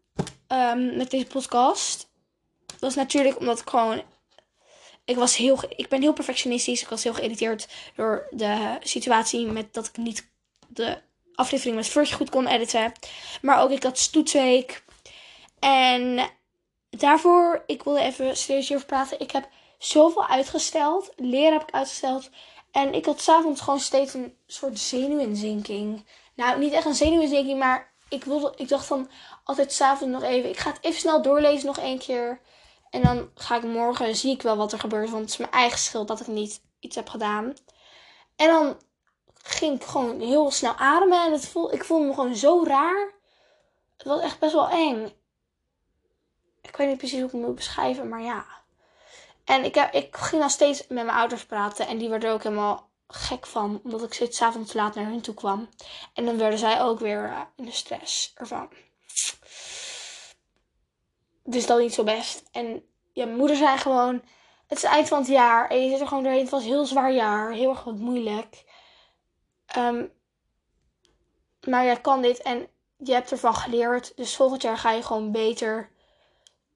Um, 0.48 0.96
met 0.96 1.10
deze 1.10 1.26
podcast. 1.26 2.12
Dat 2.78 2.90
is 2.90 2.96
natuurlijk 2.96 3.38
omdat 3.38 3.60
ik 3.60 3.68
gewoon 3.68 4.02
ik, 5.04 5.16
was 5.16 5.36
heel, 5.36 5.58
ik 5.68 5.88
ben 5.88 6.00
heel 6.00 6.12
perfectionistisch. 6.12 6.82
Ik 6.82 6.88
was 6.88 7.02
heel 7.02 7.14
geïrriteerd 7.14 7.68
door 7.94 8.26
de 8.30 8.76
situatie 8.80 9.46
met 9.46 9.74
dat 9.74 9.86
ik 9.86 9.96
niet 9.96 10.30
de 10.68 10.98
aflevering 11.34 11.76
met 11.76 11.86
First 11.86 12.12
goed 12.12 12.30
kon 12.30 12.46
editen. 12.46 12.92
Maar 13.42 13.62
ook 13.62 13.70
ik 13.70 13.82
had 13.82 13.98
stoetsweek. 13.98 14.84
En 15.58 16.30
daarvoor, 17.00 17.62
ik 17.66 17.82
wilde 17.82 18.00
even 18.00 18.36
serieus 18.36 18.72
over 18.72 18.86
praten. 18.86 19.20
Ik 19.20 19.30
heb 19.30 19.48
zoveel 19.78 20.26
uitgesteld. 20.26 21.12
Leren 21.16 21.52
heb 21.52 21.68
ik 21.68 21.74
uitgesteld. 21.74 22.30
En 22.70 22.94
ik 22.94 23.04
had 23.04 23.20
s'avonds 23.20 23.60
gewoon 23.60 23.80
steeds 23.80 24.14
een 24.14 24.36
soort 24.46 24.78
zenuwinzinking. 24.78 26.06
Nou, 26.34 26.58
niet 26.58 26.72
echt 26.72 26.86
een 26.86 26.94
zenuwinzinking, 26.94 27.58
maar 27.58 27.92
ik, 28.08 28.24
wilde, 28.24 28.52
ik 28.56 28.68
dacht 28.68 28.88
dan 28.88 29.10
altijd 29.44 29.72
s'avonds 29.72 30.20
nog 30.20 30.30
even. 30.30 30.50
Ik 30.50 30.56
ga 30.56 30.70
het 30.70 30.84
even 30.84 31.00
snel 31.00 31.22
doorlezen 31.22 31.66
nog 31.66 31.78
één 31.78 31.98
keer. 31.98 32.40
En 32.90 33.02
dan 33.02 33.30
ga 33.34 33.56
ik 33.56 33.62
morgen, 33.62 34.16
zie 34.16 34.32
ik 34.32 34.42
wel 34.42 34.56
wat 34.56 34.72
er 34.72 34.78
gebeurt. 34.78 35.10
Want 35.10 35.22
het 35.22 35.30
is 35.30 35.36
mijn 35.36 35.50
eigen 35.50 35.78
schuld 35.78 36.08
dat 36.08 36.20
ik 36.20 36.26
niet 36.26 36.62
iets 36.80 36.96
heb 36.96 37.08
gedaan. 37.08 37.54
En 38.36 38.48
dan 38.48 38.76
ging 39.42 39.80
ik 39.80 39.86
gewoon 39.86 40.20
heel 40.20 40.50
snel 40.50 40.74
ademen. 40.74 41.24
En 41.24 41.32
het 41.32 41.48
voel, 41.48 41.72
ik 41.72 41.84
voelde 41.84 42.06
me 42.06 42.14
gewoon 42.14 42.36
zo 42.36 42.64
raar. 42.64 43.12
Het 43.96 44.06
was 44.06 44.20
echt 44.20 44.38
best 44.38 44.52
wel 44.52 44.68
eng. 44.68 45.12
Ik 46.74 46.80
weet 46.80 46.88
niet 46.88 46.98
precies 46.98 47.18
hoe 47.18 47.26
ik 47.26 47.32
het 47.32 47.40
moet 47.40 47.54
beschrijven, 47.54 48.08
maar 48.08 48.22
ja. 48.22 48.44
En 49.44 49.64
ik, 49.64 49.74
heb, 49.74 49.92
ik 49.92 50.16
ging 50.16 50.40
dan 50.40 50.50
steeds 50.50 50.86
met 50.86 51.04
mijn 51.04 51.16
ouders 51.16 51.46
praten. 51.46 51.86
En 51.86 51.98
die 51.98 52.08
werden 52.08 52.28
er 52.28 52.34
ook 52.34 52.42
helemaal 52.42 52.90
gek 53.08 53.46
van. 53.46 53.80
Omdat 53.84 54.02
ik 54.02 54.12
steeds 54.12 54.42
avonds 54.42 54.72
laat 54.72 54.94
naar 54.94 55.04
hun 55.04 55.20
toe 55.20 55.34
kwam. 55.34 55.68
En 56.14 56.24
dan 56.24 56.38
werden 56.38 56.58
zij 56.58 56.82
ook 56.82 56.98
weer 56.98 57.24
uh, 57.24 57.40
in 57.56 57.64
de 57.64 57.70
stress 57.70 58.32
ervan. 58.34 58.68
Dus 61.44 61.66
dat 61.66 61.78
niet 61.78 61.94
zo 61.94 62.04
best. 62.04 62.42
En 62.52 62.84
ja, 63.12 63.26
moeder 63.26 63.56
zei 63.56 63.78
gewoon... 63.78 64.14
Het 64.66 64.76
is 64.76 64.82
het 64.82 64.92
eind 64.92 65.08
van 65.08 65.18
het 65.18 65.28
jaar. 65.28 65.68
En 65.68 65.84
je 65.84 65.90
zit 65.90 66.00
er 66.00 66.08
gewoon 66.08 66.22
doorheen. 66.22 66.42
Het 66.42 66.50
was 66.50 66.62
een 66.62 66.68
heel 66.68 66.86
zwaar 66.86 67.12
jaar. 67.12 67.52
Heel 67.52 67.70
erg 67.70 67.84
wat 67.84 67.96
moeilijk. 67.96 68.64
Um, 69.76 70.12
maar 71.66 71.84
jij 71.84 72.00
kan 72.00 72.22
dit 72.22 72.42
en 72.42 72.68
je 72.96 73.12
hebt 73.12 73.30
ervan 73.30 73.54
geleerd. 73.54 74.16
Dus 74.16 74.36
volgend 74.36 74.62
jaar 74.62 74.78
ga 74.78 74.90
je 74.90 75.02
gewoon 75.02 75.32
beter 75.32 75.92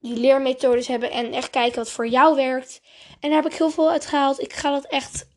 die 0.00 0.16
leermethodes 0.16 0.86
hebben 0.86 1.10
en 1.10 1.32
echt 1.32 1.50
kijken 1.50 1.78
wat 1.78 1.90
voor 1.90 2.08
jou 2.08 2.36
werkt. 2.36 2.80
En 3.20 3.30
daar 3.30 3.42
heb 3.42 3.52
ik 3.52 3.58
heel 3.58 3.70
veel 3.70 3.90
uit 3.90 4.06
gehaald. 4.06 4.40
Ik 4.40 4.52
ga 4.52 4.70
dat 4.70 4.84
echt, 4.84 5.28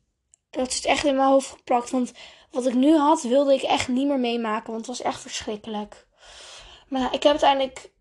dat 0.49 0.67
is 0.67 0.85
echt 0.85 1.05
in 1.05 1.15
mijn 1.15 1.27
hoofd 1.27 1.49
geplakt. 1.49 1.89
Want 1.89 2.11
wat 2.51 2.65
ik 2.65 2.73
nu 2.73 2.95
had, 2.95 3.21
wilde 3.21 3.53
ik 3.53 3.61
echt 3.61 3.87
niet 3.87 4.07
meer 4.07 4.19
meemaken. 4.19 4.73
Want 4.73 4.87
het 4.87 4.97
was 4.97 5.01
echt 5.01 5.21
verschrikkelijk. 5.21 6.07
Maar 6.87 7.13
ik 7.13 7.23
heb 7.23 7.31
uiteindelijk 7.31 7.91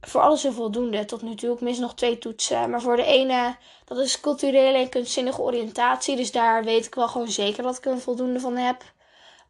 voor 0.00 0.20
alles 0.20 0.44
een 0.44 0.52
voldoende 0.52 1.04
tot 1.04 1.22
nu 1.22 1.34
toe. 1.34 1.54
Ik 1.54 1.60
mis 1.60 1.78
nog 1.78 1.94
twee 1.94 2.18
toetsen. 2.18 2.70
Maar 2.70 2.80
voor 2.80 2.96
de 2.96 3.04
ene, 3.04 3.56
dat 3.84 3.98
is 3.98 4.20
culturele 4.20 4.78
en 4.78 4.88
kunstzinnige 4.88 5.40
oriëntatie. 5.40 6.16
Dus 6.16 6.32
daar 6.32 6.64
weet 6.64 6.86
ik 6.86 6.94
wel 6.94 7.08
gewoon 7.08 7.30
zeker 7.30 7.62
dat 7.62 7.76
ik 7.76 7.84
een 7.84 8.00
voldoende 8.00 8.40
van 8.40 8.56
heb. 8.56 8.82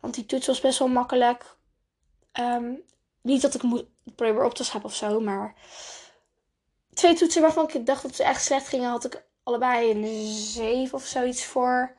Want 0.01 0.15
die 0.15 0.27
toets 0.27 0.47
was 0.47 0.61
best 0.61 0.79
wel 0.79 0.89
makkelijk. 0.89 1.57
Um, 2.41 2.83
niet 3.27 3.43
dat 3.43 3.55
ik 3.55 3.63
moet 3.63 3.85
proberen 4.17 4.47
op 4.47 4.55
te 4.55 4.65
schappen 4.65 4.91
of 4.91 4.97
zo, 4.97 5.21
maar 5.21 5.55
twee 6.95 7.15
toetsen 7.15 7.43
waarvan 7.43 7.71
ik 7.73 7.87
dacht 7.87 8.03
dat 8.03 8.17
ze 8.17 8.25
echt 8.25 8.45
slecht 8.45 8.69
gingen, 8.69 8.91
had 8.91 9.05
ik 9.05 9.25
allebei 9.43 9.91
een 9.91 10.27
7 10.35 10.95
of 10.95 11.05
zoiets 11.05 11.45
voor. 11.45 11.97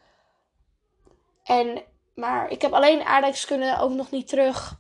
En, 1.44 1.84
maar 2.16 2.50
ik 2.50 2.62
heb 2.62 2.74
alleen 2.74 3.04
aardrijkskunde 3.04 3.78
ook 3.80 3.92
nog 3.92 4.12
niet 4.12 4.28
terug. 4.28 4.80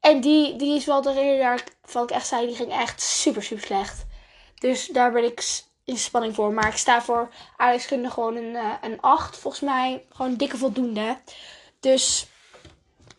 En 0.00 0.20
die, 0.20 0.56
die 0.56 0.76
is 0.76 0.84
wel 0.84 1.02
de 1.02 1.12
reden 1.12 1.38
waarvan 1.38 2.02
ik 2.02 2.10
echt 2.10 2.26
zei, 2.26 2.46
die 2.46 2.56
ging 2.56 2.72
echt 2.72 3.00
super, 3.00 3.42
super 3.42 3.64
slecht. 3.64 4.06
Dus 4.54 4.86
daar 4.86 5.12
ben 5.12 5.24
ik 5.24 5.64
in 5.84 5.98
spanning 5.98 6.34
voor. 6.34 6.52
Maar 6.52 6.68
ik 6.68 6.76
sta 6.76 7.02
voor 7.02 7.28
aardrijkskunde 7.56 8.10
gewoon 8.10 8.36
een, 8.36 8.54
uh, 8.54 8.72
een 8.80 9.00
8, 9.00 9.36
volgens 9.36 9.62
mij. 9.62 10.06
Gewoon 10.10 10.34
dikke 10.34 10.56
voldoende. 10.56 11.18
Dus 11.80 12.26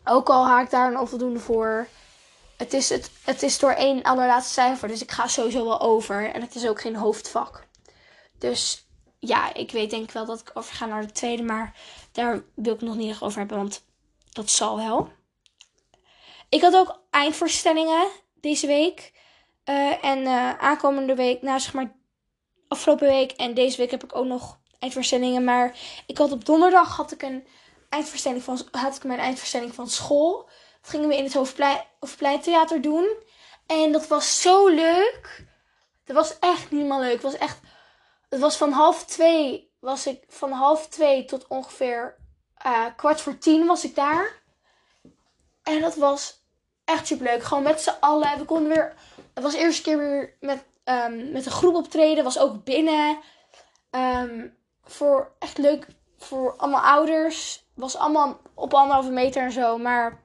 ook 0.04 0.28
al 0.28 0.46
haak 0.46 0.64
ik 0.64 0.70
daar 0.70 0.90
een 0.90 0.98
onvoldoende 0.98 1.40
voor. 1.40 1.86
Het 2.58 2.72
is, 2.72 2.88
het, 2.88 3.10
het 3.24 3.42
is 3.42 3.58
door 3.58 3.70
één 3.70 4.02
allerlaatste 4.02 4.52
cijfer. 4.52 4.88
Dus 4.88 5.02
ik 5.02 5.10
ga 5.10 5.26
sowieso 5.26 5.64
wel 5.64 5.80
over. 5.80 6.32
En 6.32 6.40
het 6.40 6.54
is 6.54 6.66
ook 6.66 6.80
geen 6.80 6.96
hoofdvak. 6.96 7.66
Dus 8.38 8.86
ja, 9.18 9.54
ik 9.54 9.70
weet 9.70 9.90
denk 9.90 10.04
ik 10.04 10.10
wel 10.10 10.24
dat 10.26 10.40
ik 10.40 10.50
overga 10.54 10.86
naar 10.86 11.06
de 11.06 11.12
tweede. 11.12 11.42
Maar 11.42 11.76
daar 12.12 12.42
wil 12.54 12.74
ik 12.74 12.80
nog 12.80 12.96
niet 12.96 13.10
echt 13.10 13.22
over 13.22 13.38
hebben. 13.38 13.56
Want 13.56 13.84
dat 14.32 14.50
zal 14.50 14.76
wel. 14.76 15.08
Ik 16.48 16.60
had 16.60 16.74
ook 16.74 17.00
eindvoorstellingen 17.10 18.08
deze 18.40 18.66
week. 18.66 19.12
Uh, 19.64 20.04
en 20.04 20.18
uh, 20.18 20.58
aankomende 20.58 21.14
week, 21.14 21.42
nou 21.42 21.60
zeg 21.60 21.72
maar 21.72 21.96
afgelopen 22.68 23.08
week 23.08 23.30
en 23.32 23.54
deze 23.54 23.76
week 23.76 23.90
heb 23.90 24.04
ik 24.04 24.16
ook 24.16 24.26
nog 24.26 24.58
eindvoorstellingen. 24.78 25.44
Maar 25.44 25.78
ik 26.06 26.18
had 26.18 26.32
op 26.32 26.44
donderdag 26.44 26.96
had 26.96 27.12
ik 27.12 27.22
een 27.22 27.46
van, 28.40 28.60
had 28.70 28.96
ik 28.96 29.04
mijn 29.04 29.18
eindvoorstelling 29.18 29.74
van 29.74 29.88
school. 29.88 30.48
Dat 30.80 30.90
gingen 30.90 31.08
we 31.08 31.16
in 31.16 31.24
het 31.24 31.34
Hoofdplein, 31.34 31.84
Hoofdpleintheater 32.00 32.80
doen. 32.80 33.16
En 33.66 33.92
dat 33.92 34.06
was 34.06 34.40
zo 34.40 34.68
leuk. 34.68 35.46
Dat 36.04 36.16
was 36.16 36.38
echt 36.38 36.70
niet 36.70 36.86
meer 36.86 36.98
leuk. 36.98 37.12
Het 37.12 37.22
was 37.22 37.36
echt. 37.36 37.60
Het 38.28 38.40
was 38.40 38.56
van 38.56 38.72
half 38.72 39.04
twee. 39.04 39.72
Was 39.80 40.06
ik 40.06 40.24
van 40.28 40.52
half 40.52 40.88
twee 40.88 41.24
tot 41.24 41.46
ongeveer 41.46 42.16
uh, 42.66 42.84
kwart 42.96 43.20
voor 43.20 43.38
tien 43.38 43.66
was 43.66 43.84
ik 43.84 43.94
daar. 43.94 44.32
En 45.62 45.80
dat 45.80 45.94
was 45.94 46.42
echt 46.84 47.06
super 47.06 47.26
leuk. 47.26 47.42
Gewoon 47.42 47.62
met 47.62 47.80
z'n 47.80 47.96
allen. 48.00 48.38
We 48.38 48.44
konden 48.44 48.68
weer. 48.68 48.94
Het 49.34 49.42
was 49.42 49.52
de 49.52 49.58
eerste 49.58 49.82
keer 49.82 49.98
weer 49.98 50.36
met, 50.40 50.64
um, 50.84 51.30
met 51.32 51.46
een 51.46 51.52
groep 51.52 51.74
optreden. 51.74 52.24
Was 52.24 52.38
ook 52.38 52.64
binnen. 52.64 53.18
Um, 53.90 54.56
voor 54.82 55.32
echt 55.38 55.58
leuk. 55.58 55.86
Voor 56.18 56.56
allemaal 56.56 56.82
ouders. 56.82 57.64
Was 57.74 57.96
allemaal 57.96 58.40
op 58.54 58.74
anderhalve 58.74 59.10
meter 59.10 59.42
en 59.42 59.52
zo. 59.52 59.78
Maar 59.78 60.22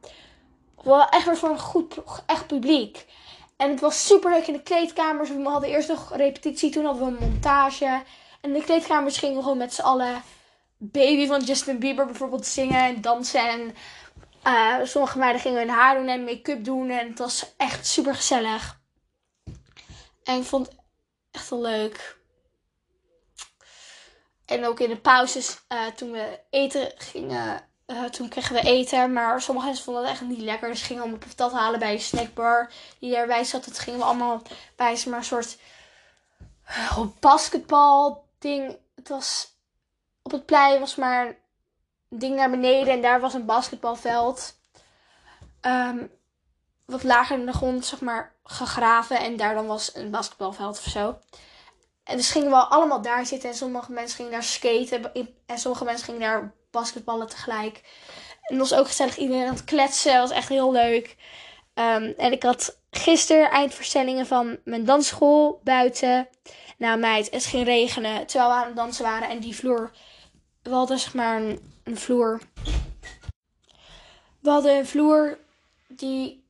wel 0.84 1.10
echt 1.10 1.26
weer 1.26 1.38
voor 1.38 1.50
een 1.50 1.60
goed 1.60 1.96
echt 2.26 2.48
publiek. 2.48 3.06
En 3.58 3.70
het 3.70 3.80
was 3.80 4.06
super 4.06 4.32
leuk 4.32 4.48
in 4.48 4.54
de 4.54 4.64
kleedkamers. 4.64 5.30
We 5.30 5.44
hadden 5.44 5.70
eerst 5.70 5.88
nog 5.88 6.16
repetitie, 6.16 6.72
toen 6.72 6.86
hadden 6.86 7.06
we 7.06 7.12
een 7.12 7.30
montage. 7.30 8.04
En 8.42 8.54
de 8.54 8.64
kleedkamers 8.64 9.18
gingen 9.18 9.42
gewoon 9.42 9.58
met 9.58 9.74
z'n 9.74 9.82
allen 9.82 10.24
Baby 10.78 11.28
van 11.28 11.44
Justin 11.44 11.80
Bieber 11.80 12.06
bijvoorbeeld 12.06 12.46
zingen 12.46 12.84
en 12.84 13.02
dansen. 13.02 13.50
En 13.50 13.76
uh, 14.48 14.86
sommige 14.86 15.18
meiden 15.18 15.42
gingen 15.42 15.60
hun 15.60 15.70
haar 15.70 15.96
doen 15.96 16.08
en 16.08 16.24
make-up 16.24 16.64
doen. 16.64 16.90
En 16.90 17.08
het 17.08 17.20
was 17.20 17.54
echt 17.58 17.88
super 17.88 18.16
gezellig. 18.16 18.82
En 20.24 20.40
ik 20.40 20.44
vond 20.44 20.68
het 20.68 20.76
echt 21.32 21.50
wel 21.50 21.62
leuk. 21.62 22.18
En 24.46 24.66
ook 24.66 24.80
in 24.80 24.90
de 24.90 24.98
pauzes, 24.98 25.58
uh, 25.70 25.86
toen 25.86 26.12
we 26.12 26.40
eten 26.50 26.92
gingen, 26.98 27.62
uh, 27.94 28.04
toen 28.04 28.30
kregen 28.30 28.56
we 28.56 28.62
eten. 28.62 29.14
Maar 29.14 29.42
sommige 29.42 29.68
mensen 29.68 29.84
vonden 29.84 30.04
het 30.04 30.12
echt 30.12 30.22
niet 30.22 30.42
lekker. 30.42 30.70
Dus 30.70 30.82
gingen 30.82 31.02
allemaal 31.02 31.20
patat 31.20 31.52
halen 31.52 31.80
bij 31.80 31.94
een 31.94 32.00
snackbar 32.00 32.72
die 33.00 33.16
erbij 33.16 33.44
zat. 33.44 33.66
Dat 33.66 33.80
gingen 33.80 34.00
we 34.00 34.06
allemaal 34.06 34.42
bij 34.76 35.04
maar 35.08 35.18
een 35.18 35.24
soort 35.24 35.58
basketbal 37.20 38.26
ding. 38.40 38.78
Het 38.96 39.10
was 39.10 39.52
op 40.22 40.32
het 40.32 40.46
plein 40.46 40.80
was 40.80 40.96
maar 40.96 41.28
een 41.28 42.20
ding 42.20 42.36
naar 42.36 42.50
beneden. 42.50 42.94
En 42.94 43.02
daar 43.02 43.20
was 43.20 43.34
een 43.34 43.46
basketbalveld. 43.46 44.56
Um, 45.62 46.12
wat 46.86 47.04
lager 47.04 47.40
in 47.40 47.46
de 47.46 47.54
grond, 47.54 47.86
zeg 47.86 48.02
maar, 48.02 48.34
gegraven. 48.44 49.20
En 49.20 49.38
daar 49.38 49.54
dan 49.54 49.68
was 49.68 49.96
een 49.96 50.12
basketbalveld 50.12 50.78
of 50.78 50.84
zo. 50.84 51.18
En 52.04 52.18
dus 52.18 52.32
gingen 52.32 52.50
we 52.50 52.56
allemaal 52.56 53.02
daar 53.02 53.26
zitten. 53.26 53.50
En 53.50 53.56
sommige 53.56 53.92
mensen 53.92 54.16
gingen 54.16 54.32
daar 54.32 54.44
skaten. 54.44 55.12
En 55.46 55.58
sommige 55.58 55.84
mensen 55.84 56.06
gingen 56.06 56.22
daar 56.22 56.54
basketballen 56.74 57.28
tegelijk. 57.28 57.82
En 58.42 58.58
was 58.58 58.74
ook 58.74 58.88
gezellig 58.88 59.18
iedereen 59.18 59.48
aan 59.48 59.54
het 59.54 59.64
kletsen. 59.64 60.20
was 60.20 60.32
echt 60.32 60.50
heel 60.50 60.72
leuk. 60.72 61.16
Um, 61.74 62.14
en 62.18 62.32
ik 62.32 62.44
had 62.44 62.78
gisteren 62.92 63.50
eindverstellingen 63.50 64.28
van 64.28 64.58
mijn 64.64 64.86
dansschool 64.86 65.60
buiten. 65.64 66.28
Nou 66.78 67.00
meid, 67.00 67.32
het 67.32 67.46
ging 67.46 67.66
regenen 67.66 68.26
terwijl 68.26 68.50
we 68.50 68.56
aan 68.56 68.66
het 68.66 68.76
dansen 68.76 69.04
waren. 69.04 69.30
En 69.30 69.40
die 69.40 69.56
vloer, 69.56 69.92
we 70.62 70.70
hadden 70.70 71.00
zeg 71.00 71.14
maar 71.14 71.42
een, 71.42 71.74
een 71.84 71.98
vloer. 71.98 72.42
We 74.40 74.50
hadden 74.50 74.76
een 74.76 74.86
vloer 74.86 75.40
die, 75.88 76.48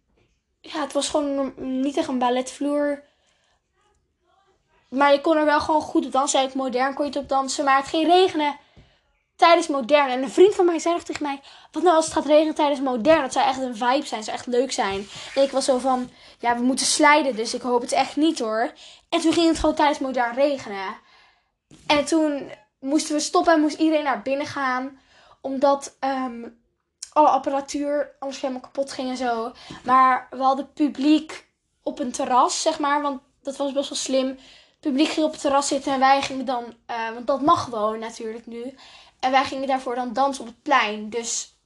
ja 0.61 0.81
het 0.81 0.93
was 0.93 1.09
gewoon 1.09 1.53
niet 1.81 1.97
echt 1.97 2.07
een 2.07 2.19
balletvloer. 2.19 3.03
Maar 4.89 5.11
je 5.11 5.21
kon 5.21 5.37
er 5.37 5.45
wel 5.45 5.61
gewoon 5.61 5.81
goed 5.81 6.05
op 6.05 6.11
dansen. 6.11 6.39
Eigenlijk 6.39 6.67
modern 6.67 6.93
kon 6.93 7.05
je 7.05 7.11
het 7.11 7.21
op 7.21 7.29
dansen. 7.29 7.65
Maar 7.65 7.77
het 7.77 7.87
ging 7.87 8.07
regenen 8.07 8.57
tijdens 9.35 9.67
modern. 9.67 10.09
En 10.09 10.23
een 10.23 10.29
vriend 10.29 10.55
van 10.55 10.65
mij 10.65 10.79
zei 10.79 10.93
nog 10.93 11.03
tegen 11.03 11.23
mij: 11.23 11.41
Wat 11.71 11.83
nou 11.83 11.95
als 11.95 12.05
het 12.05 12.13
gaat 12.13 12.25
regenen 12.25 12.55
tijdens 12.55 12.79
modern? 12.79 13.21
Dat 13.21 13.33
zou 13.33 13.47
echt 13.47 13.61
een 13.61 13.75
vibe 13.77 14.05
zijn, 14.05 14.23
zou 14.23 14.37
echt 14.37 14.45
leuk 14.45 14.71
zijn. 14.71 15.07
En 15.35 15.43
ik 15.43 15.51
was 15.51 15.65
zo 15.65 15.77
van: 15.77 16.09
Ja, 16.39 16.55
we 16.55 16.63
moeten 16.63 16.85
slijden, 16.85 17.35
dus 17.35 17.53
ik 17.53 17.61
hoop 17.61 17.81
het 17.81 17.91
echt 17.91 18.15
niet 18.15 18.39
hoor. 18.39 18.73
En 19.09 19.21
toen 19.21 19.33
ging 19.33 19.47
het 19.47 19.59
gewoon 19.59 19.75
tijdens 19.75 19.99
modern 19.99 20.33
regenen. 20.33 20.95
En 21.87 22.05
toen 22.05 22.51
moesten 22.79 23.15
we 23.15 23.21
stoppen 23.21 23.53
en 23.53 23.61
moest 23.61 23.79
iedereen 23.79 24.03
naar 24.03 24.21
binnen 24.21 24.47
gaan. 24.47 24.99
Omdat 25.41 25.97
um, 25.99 26.61
alle 27.13 27.27
apparatuur 27.27 28.15
anders 28.19 28.41
helemaal 28.41 28.61
kapot 28.61 28.91
ging 28.91 29.09
en 29.09 29.17
zo. 29.17 29.51
Maar 29.83 30.27
we 30.29 30.43
hadden 30.43 30.73
publiek 30.73 31.47
op 31.83 31.99
een 31.99 32.11
terras, 32.11 32.61
zeg 32.61 32.79
maar. 32.79 33.01
Want 33.01 33.21
dat 33.41 33.57
was 33.57 33.71
best 33.71 33.89
wel 33.89 33.97
slim 33.97 34.37
publiek 34.83 35.09
ging 35.09 35.25
op 35.25 35.31
het 35.31 35.41
terras 35.41 35.67
zitten 35.67 35.93
en 35.93 35.99
wij 35.99 36.21
gingen 36.21 36.45
dan, 36.45 36.63
eh, 36.85 37.11
want 37.13 37.27
dat 37.27 37.41
mag 37.41 37.63
gewoon 37.63 37.99
natuurlijk 37.99 38.45
nu. 38.45 38.75
En 39.23 39.31
wij 39.31 39.45
gingen 39.45 39.67
daarvoor 39.67 39.95
dan 39.95 40.13
dansen 40.13 40.43
op 40.43 40.49
het 40.49 40.61
plein. 40.61 41.09
Dus 41.09 41.57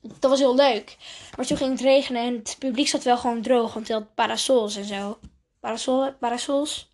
dat 0.00 0.30
was 0.30 0.38
heel 0.38 0.54
leuk. 0.54 0.96
Maar 1.36 1.46
toen 1.46 1.56
ging 1.56 1.70
het 1.70 1.80
regenen 1.80 2.22
en 2.22 2.34
het 2.34 2.56
publiek 2.58 2.88
zat 2.88 3.02
wel 3.02 3.18
gewoon 3.18 3.42
droog, 3.42 3.72
want 3.74 3.88
het 3.88 3.96
had 3.96 4.14
parasols 4.14 4.76
en 4.76 4.84
zo. 4.84 5.18
Parasol, 5.60 6.12
parasols? 6.12 6.90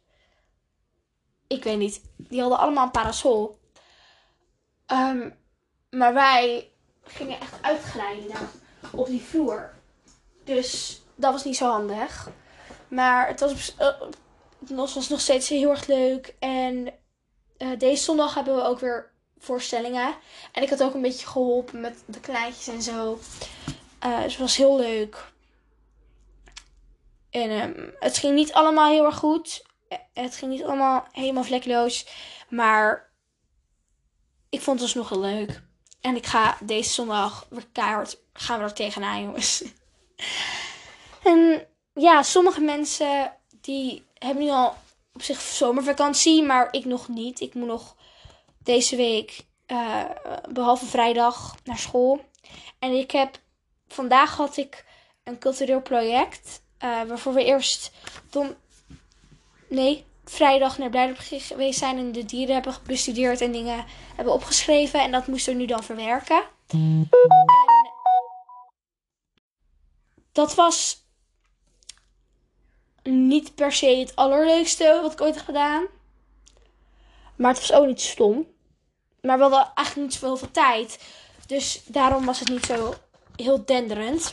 Ik 1.46 1.64
weet 1.64 1.78
niet. 1.78 2.02
Die 2.16 2.40
hadden 2.40 2.58
allemaal 2.58 2.84
een 2.84 2.90
parasol. 2.90 3.58
Ehm, 4.86 5.30
maar 5.90 6.14
wij 6.14 6.70
gingen 7.02 7.40
echt 7.40 7.62
uitglijden 7.62 8.50
op 8.92 9.06
die 9.06 9.22
vloer. 9.22 9.74
Dus 10.44 11.00
dat 11.14 11.32
was 11.32 11.44
niet 11.44 11.56
zo 11.56 11.70
handig. 11.70 12.30
Maar 12.88 13.26
het 13.26 13.40
was, 13.40 13.74
uh, 13.78 14.00
het 14.60 14.74
was 14.74 15.08
nog 15.08 15.20
steeds 15.20 15.48
heel 15.48 15.70
erg 15.70 15.86
leuk. 15.86 16.34
En 16.38 16.92
uh, 17.58 17.78
deze 17.78 18.02
zondag 18.02 18.34
hebben 18.34 18.56
we 18.56 18.62
ook 18.62 18.78
weer 18.78 19.12
voorstellingen. 19.38 20.14
En 20.52 20.62
ik 20.62 20.70
had 20.70 20.82
ook 20.82 20.94
een 20.94 21.02
beetje 21.02 21.26
geholpen 21.26 21.80
met 21.80 22.02
de 22.06 22.20
kleintjes 22.20 22.68
en 22.68 22.82
zo. 22.82 23.18
Uh, 24.06 24.22
dus 24.22 24.32
het 24.32 24.40
was 24.40 24.56
heel 24.56 24.76
leuk. 24.76 25.32
En 27.30 27.50
um, 27.50 27.94
het 27.98 28.18
ging 28.18 28.34
niet 28.34 28.52
allemaal 28.52 28.90
heel 28.90 29.04
erg 29.04 29.16
goed. 29.16 29.64
Het 30.12 30.36
ging 30.36 30.50
niet 30.50 30.64
allemaal 30.64 31.06
helemaal 31.12 31.44
vlekkeloos. 31.44 32.06
Maar 32.48 33.12
ik 34.50 34.60
vond 34.60 34.78
het 34.78 34.86
dus 34.88 34.96
nog 34.96 35.08
heel 35.08 35.20
leuk. 35.20 35.62
En 36.00 36.16
ik 36.16 36.26
ga 36.26 36.56
deze 36.60 36.90
zondag 36.92 37.46
weer 37.50 37.66
keihard 37.72 38.18
gaan 38.32 38.58
we 38.58 38.64
er 38.64 38.72
tegenaan, 38.72 39.22
jongens. 39.22 39.64
en 41.22 41.66
ja, 41.94 42.22
sommige 42.22 42.60
mensen 42.60 43.36
die 43.60 44.04
hebben 44.14 44.44
nu 44.44 44.50
al 44.50 44.74
op 45.12 45.22
zich 45.22 45.40
zomervakantie, 45.40 46.42
maar 46.42 46.68
ik 46.70 46.84
nog 46.84 47.08
niet. 47.08 47.40
Ik 47.40 47.54
moet 47.54 47.66
nog 47.66 47.96
deze 48.64 48.96
week, 48.96 49.44
uh, 49.66 50.04
behalve 50.48 50.86
vrijdag, 50.86 51.56
naar 51.64 51.78
school. 51.78 52.24
En 52.78 52.90
ik 52.90 53.10
heb, 53.10 53.38
vandaag 53.88 54.36
had 54.36 54.56
ik 54.56 54.84
een 55.24 55.38
cultureel 55.38 55.80
project. 55.80 56.62
Uh, 56.84 57.02
waarvoor 57.02 57.34
we 57.34 57.44
eerst 57.44 57.92
don, 58.30 58.54
nee, 59.68 60.04
vrijdag 60.24 60.78
naar 60.78 60.90
Blijdorp 60.90 61.18
geweest 61.20 61.78
zijn 61.78 61.98
en 61.98 62.12
de 62.12 62.24
dieren 62.24 62.54
hebben 62.54 62.74
bestudeerd 62.86 63.40
en 63.40 63.52
dingen 63.52 63.84
hebben 64.14 64.34
opgeschreven. 64.34 65.00
En 65.00 65.10
dat 65.10 65.26
moesten 65.26 65.52
we 65.52 65.58
nu 65.58 65.66
dan 65.66 65.82
verwerken. 65.82 66.42
En 66.68 67.08
dat 70.32 70.54
was 70.54 71.04
niet 73.02 73.54
per 73.54 73.72
se 73.72 73.86
het 73.86 74.16
allerleukste 74.16 74.98
wat 75.02 75.12
ik 75.12 75.20
ooit 75.20 75.34
heb 75.34 75.44
gedaan. 75.44 75.86
Maar 77.36 77.52
het 77.52 77.60
was 77.60 77.72
ook 77.72 77.86
niet 77.86 78.00
stom. 78.00 78.53
Maar 79.24 79.36
we 79.36 79.42
hadden 79.42 79.72
eigenlijk 79.74 80.08
niet 80.08 80.18
zoveel 80.18 80.50
tijd. 80.50 80.98
Dus 81.46 81.82
daarom 81.84 82.24
was 82.24 82.38
het 82.38 82.48
niet 82.48 82.66
zo 82.66 82.94
heel 83.36 83.64
denderend. 83.64 84.32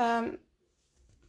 Um, 0.00 0.38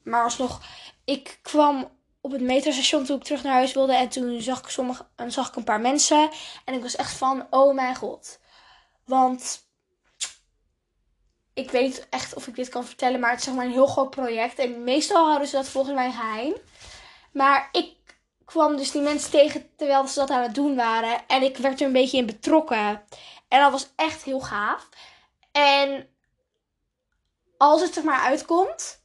maar 0.04 0.24
alsnog, 0.24 0.62
ik 1.06 1.40
kwam 1.42 1.92
op 2.22 2.32
het 2.32 2.42
metrostation 2.42 3.06
toen 3.06 3.18
ik 3.18 3.24
terug 3.24 3.44
naar 3.44 3.54
huis 3.54 3.74
wilde. 3.74 3.96
En 3.96 4.10
toen 4.10 4.42
zag 4.42 4.60
ik, 4.60 4.68
sommige, 4.68 5.06
zag 5.28 5.48
ik 5.48 5.56
een 5.56 5.64
paar 5.64 5.82
mensen. 5.82 6.30
En 6.66 6.74
ik 6.74 6.82
was 6.82 6.96
echt 6.96 7.12
van, 7.12 7.48
oh 7.50 7.74
mijn 7.74 7.96
god. 7.96 8.40
Want 9.06 9.68
ik 11.54 11.72
weet 11.72 12.08
echt 12.10 12.34
of 12.34 12.48
ik 12.48 12.56
dit 12.56 12.70
kan 12.70 12.86
vertellen. 12.86 13.20
Maar 13.20 13.30
het 13.30 13.40
is 13.40 13.46
zeg 13.46 13.54
maar 13.54 13.66
een 13.66 13.72
heel 13.72 13.88
groot 13.88 14.10
project. 14.10 14.60
En 14.60 14.84
meestal 14.84 15.26
houden 15.26 15.48
ze 15.48 15.56
dat 15.56 15.68
volgens 15.68 15.96
mij 15.96 16.12
geheim. 16.12 16.54
Maar 17.32 17.70
ik 17.72 17.98
kwam 18.50 18.78
dus 18.78 18.92
die 18.92 19.02
mensen 19.02 19.32
tegen 19.32 19.70
terwijl 19.76 20.08
ze 20.08 20.20
dat 20.20 20.30
aan 20.30 20.42
het 20.42 20.56
doen 20.56 20.76
waren. 20.76 21.28
En 21.28 21.44
ik 21.44 21.58
werd 21.58 21.80
er 21.80 21.88
een 21.88 21.94
beetje 21.94 22.18
in 22.18 22.26
betrokken. 22.26 23.04
En 23.48 23.62
dat 23.62 23.72
was 23.72 23.90
echt 23.96 24.24
heel 24.24 24.40
gaaf. 24.40 24.90
En 25.52 26.10
als 27.58 27.82
het 27.82 27.96
er 27.96 28.04
maar 28.04 28.22
uitkomt 28.22 29.00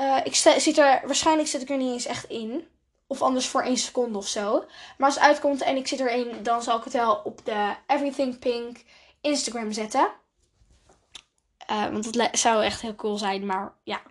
uh, 0.00 0.16
ik 0.24 0.34
zit 0.34 0.78
er, 0.78 1.00
waarschijnlijk 1.04 1.48
zit 1.48 1.62
ik 1.62 1.70
er 1.70 1.76
niet 1.76 1.92
eens 1.92 2.06
echt 2.06 2.24
in. 2.24 2.68
Of 3.06 3.22
anders 3.22 3.48
voor 3.48 3.62
één 3.62 3.76
seconde 3.76 4.18
of 4.18 4.26
zo. 4.26 4.64
Maar 4.98 5.06
als 5.06 5.14
het 5.14 5.24
uitkomt 5.24 5.62
en 5.62 5.76
ik 5.76 5.86
zit 5.86 6.00
erin, 6.00 6.42
dan 6.42 6.62
zal 6.62 6.78
ik 6.78 6.84
het 6.84 6.92
wel 6.92 7.20
op 7.24 7.44
de 7.44 7.74
Everything 7.86 8.38
Pink 8.38 8.84
Instagram 9.20 9.72
zetten. 9.72 10.08
Uh, 11.70 11.88
want 11.88 12.14
dat 12.14 12.38
zou 12.38 12.64
echt 12.64 12.80
heel 12.80 12.94
cool 12.94 13.18
zijn. 13.18 13.46
Maar 13.46 13.74
ja, 13.84 14.02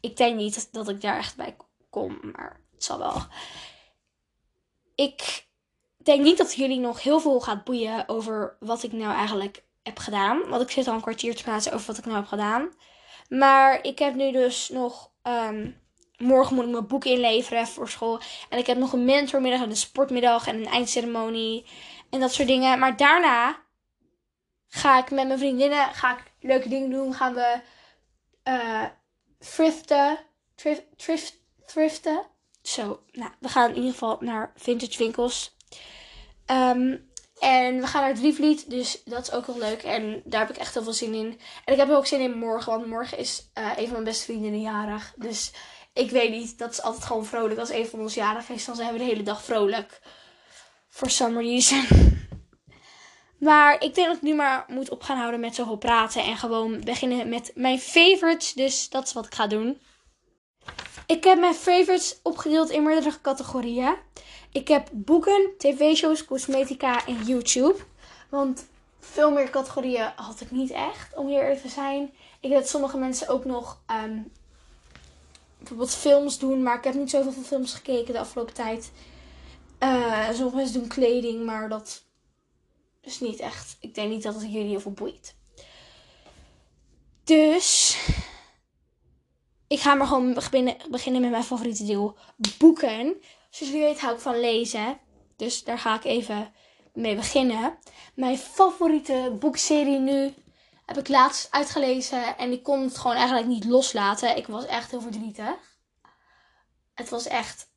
ik 0.00 0.16
denk 0.16 0.36
niet 0.36 0.68
dat 0.72 0.88
ik 0.88 1.00
daar 1.00 1.18
echt 1.18 1.36
bij 1.36 1.56
kom. 1.90 2.18
Maar 2.32 2.60
het 2.72 2.84
zal 2.84 2.98
wel. 2.98 3.22
Ik 4.96 5.46
denk 5.96 6.22
niet 6.22 6.38
dat 6.38 6.54
jullie 6.54 6.78
nog 6.78 7.02
heel 7.02 7.20
veel 7.20 7.40
gaat 7.40 7.64
boeien 7.64 8.08
over 8.08 8.56
wat 8.60 8.82
ik 8.82 8.92
nou 8.92 9.14
eigenlijk 9.14 9.64
heb 9.82 9.98
gedaan. 9.98 10.48
Want 10.48 10.62
ik 10.62 10.70
zit 10.70 10.88
al 10.88 10.94
een 10.94 11.00
kwartier 11.00 11.36
te 11.36 11.42
praten 11.42 11.72
over 11.72 11.86
wat 11.86 11.98
ik 11.98 12.04
nou 12.04 12.16
heb 12.16 12.26
gedaan. 12.26 12.72
Maar 13.28 13.84
ik 13.84 13.98
heb 13.98 14.14
nu 14.14 14.32
dus 14.32 14.68
nog 14.68 15.14
Um, 15.26 15.80
morgen 16.16 16.54
moet 16.54 16.64
ik 16.64 16.70
mijn 16.70 16.86
boek 16.86 17.04
inleveren 17.04 17.66
voor 17.66 17.88
school. 17.88 18.20
En 18.48 18.58
ik 18.58 18.66
heb 18.66 18.78
nog 18.78 18.92
een 18.92 19.04
mentormiddag 19.04 19.62
en 19.62 19.70
een 19.70 19.76
sportmiddag 19.76 20.46
en 20.46 20.56
een 20.56 20.66
eindceremonie. 20.66 21.66
En 22.10 22.20
dat 22.20 22.32
soort 22.32 22.48
dingen. 22.48 22.78
Maar 22.78 22.96
daarna 22.96 23.62
ga 24.68 24.98
ik 24.98 25.10
met 25.10 25.26
mijn 25.26 25.38
vriendinnen 25.38 25.94
ga 25.94 26.18
ik 26.18 26.32
leuke 26.40 26.68
dingen 26.68 26.90
doen. 26.90 27.14
Gaan 27.14 27.34
we 27.34 27.60
uh, 28.44 28.84
thriften. 29.38 30.18
Thrift, 30.54 30.82
thrift, 30.96 31.34
thriften. 31.66 32.26
Zo, 32.66 33.00
nou, 33.12 33.30
we 33.40 33.48
gaan 33.48 33.68
in 33.68 33.76
ieder 33.76 33.92
geval 33.92 34.16
naar 34.20 34.52
vintage 34.56 34.98
winkels. 34.98 35.56
Um, 36.46 37.10
en 37.38 37.80
we 37.80 37.86
gaan 37.86 38.02
naar 38.02 38.14
Drievliet, 38.14 38.70
dus 38.70 39.02
dat 39.04 39.22
is 39.22 39.32
ook 39.32 39.46
wel 39.46 39.58
leuk. 39.58 39.82
En 39.82 40.22
daar 40.24 40.40
heb 40.40 40.50
ik 40.50 40.56
echt 40.56 40.74
heel 40.74 40.82
veel 40.82 40.92
zin 40.92 41.14
in. 41.14 41.40
En 41.64 41.72
ik 41.72 41.78
heb 41.78 41.90
ook 41.90 42.06
zin 42.06 42.20
in 42.20 42.38
morgen, 42.38 42.72
want 42.72 42.86
morgen 42.86 43.18
is 43.18 43.50
uh, 43.58 43.70
een 43.76 43.84
van 43.84 43.92
mijn 43.92 44.04
beste 44.04 44.24
vriendinnen 44.24 44.60
jarig. 44.60 45.12
Dus 45.16 45.52
ik 45.92 46.10
weet 46.10 46.30
niet, 46.30 46.58
dat 46.58 46.70
is 46.70 46.82
altijd 46.82 47.04
gewoon 47.04 47.26
vrolijk 47.26 47.60
als 47.60 47.70
een 47.70 47.86
van 47.86 48.00
ons 48.00 48.14
jarig 48.14 48.48
is. 48.48 48.64
Dan 48.64 48.76
zijn 48.76 48.92
we 48.92 48.98
de 48.98 49.04
hele 49.04 49.22
dag 49.22 49.44
vrolijk. 49.44 50.00
For 50.88 51.10
some 51.10 51.42
reason. 51.42 51.84
Maar 53.38 53.82
ik 53.82 53.94
denk 53.94 54.06
dat 54.06 54.16
ik 54.16 54.22
nu 54.22 54.34
maar 54.34 54.64
moet 54.68 54.90
op 54.90 55.02
gaan 55.02 55.18
houden 55.18 55.40
met 55.40 55.54
zoveel 55.54 55.76
praten. 55.76 56.22
En 56.22 56.36
gewoon 56.36 56.80
beginnen 56.84 57.28
met 57.28 57.50
mijn 57.54 57.78
favorites. 57.78 58.52
Dus 58.52 58.88
dat 58.88 59.06
is 59.06 59.12
wat 59.12 59.26
ik 59.26 59.34
ga 59.34 59.46
doen. 59.46 59.80
Ik 61.06 61.24
heb 61.24 61.38
mijn 61.38 61.54
favorites 61.54 62.18
opgedeeld 62.22 62.70
in 62.70 62.82
meerdere 62.82 63.20
categorieën. 63.20 63.96
Ik 64.52 64.68
heb 64.68 64.88
boeken, 64.92 65.50
tv-shows, 65.58 66.24
cosmetica 66.24 67.06
en 67.06 67.24
YouTube. 67.24 67.76
Want 68.28 68.66
veel 68.98 69.30
meer 69.30 69.50
categorieën 69.50 70.12
had 70.16 70.40
ik 70.40 70.50
niet 70.50 70.70
echt, 70.70 71.16
om 71.16 71.26
hier 71.26 71.42
eerlijk 71.42 71.60
te 71.60 71.68
zijn. 71.68 72.02
Ik 72.40 72.50
weet 72.50 72.58
dat 72.58 72.68
sommige 72.68 72.98
mensen 72.98 73.28
ook 73.28 73.44
nog 73.44 73.80
um, 74.04 74.32
bijvoorbeeld 75.58 75.94
films 75.94 76.38
doen. 76.38 76.62
Maar 76.62 76.76
ik 76.76 76.84
heb 76.84 76.94
niet 76.94 77.10
zoveel 77.10 77.32
films 77.32 77.74
gekeken 77.74 78.12
de 78.12 78.20
afgelopen 78.20 78.54
tijd. 78.54 78.92
Uh, 79.82 80.30
sommige 80.30 80.56
mensen 80.56 80.80
doen 80.80 80.88
kleding, 80.88 81.44
maar 81.44 81.68
dat 81.68 82.04
is 83.00 83.20
niet 83.20 83.40
echt. 83.40 83.76
Ik 83.80 83.94
denk 83.94 84.10
niet 84.10 84.22
dat 84.22 84.34
het 84.34 84.42
jullie 84.42 84.68
heel 84.68 84.80
veel 84.80 84.92
boeit. 84.92 85.34
Dus 87.24 87.96
ik 89.68 89.80
ga 89.80 89.94
maar 89.94 90.06
gewoon 90.06 90.34
beginnen, 90.34 90.76
beginnen 90.90 91.20
met 91.20 91.30
mijn 91.30 91.44
favoriete 91.44 91.84
deel. 91.84 92.16
Boeken. 92.58 93.22
Zoals 93.50 93.72
jullie 93.72 93.86
weten 93.86 94.02
hou 94.02 94.14
ik 94.14 94.20
van 94.20 94.40
lezen. 94.40 94.98
Dus 95.36 95.64
daar 95.64 95.78
ga 95.78 95.94
ik 95.94 96.04
even 96.04 96.52
mee 96.92 97.14
beginnen. 97.14 97.78
Mijn 98.14 98.38
favoriete 98.38 99.36
boekserie 99.38 99.98
nu 99.98 100.34
heb 100.86 100.98
ik 100.98 101.08
laatst 101.08 101.50
uitgelezen. 101.50 102.36
En 102.38 102.52
ik 102.52 102.62
kon 102.62 102.82
het 102.82 102.98
gewoon 102.98 103.16
eigenlijk 103.16 103.46
niet 103.46 103.64
loslaten. 103.64 104.36
Ik 104.36 104.46
was 104.46 104.66
echt 104.66 104.90
heel 104.90 105.00
verdrietig. 105.00 105.54
Het 106.94 107.08
was 107.08 107.26
echt... 107.26 107.70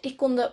Ik 0.00 0.16
kon 0.16 0.36
de... 0.36 0.52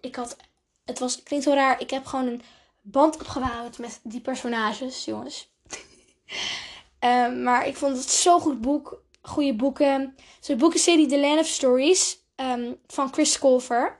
Ik 0.00 0.16
had... 0.16 0.36
Het 0.84 0.98
was... 0.98 1.22
Klinkt 1.22 1.44
zo 1.44 1.52
raar. 1.52 1.80
Ik 1.80 1.90
heb 1.90 2.06
gewoon 2.06 2.26
een 2.26 2.42
band 2.82 3.14
opgebouwd 3.14 3.78
met 3.78 4.00
die 4.02 4.20
personages, 4.20 5.04
jongens. 5.04 5.52
um, 7.00 7.42
maar 7.46 7.66
ik 7.66 7.76
vond 7.76 7.96
het 7.96 8.10
zo'n 8.10 8.40
goed 8.40 8.60
boek. 8.60 9.02
Goede 9.20 9.54
boeken. 9.54 10.14
Zo'n 10.40 10.58
boekenserie 10.58 11.06
The 11.06 11.20
Land 11.20 11.40
of 11.40 11.46
Stories 11.46 12.26
um, 12.36 12.76
van 12.86 13.12
Chris 13.12 13.38
Colfer. 13.38 13.98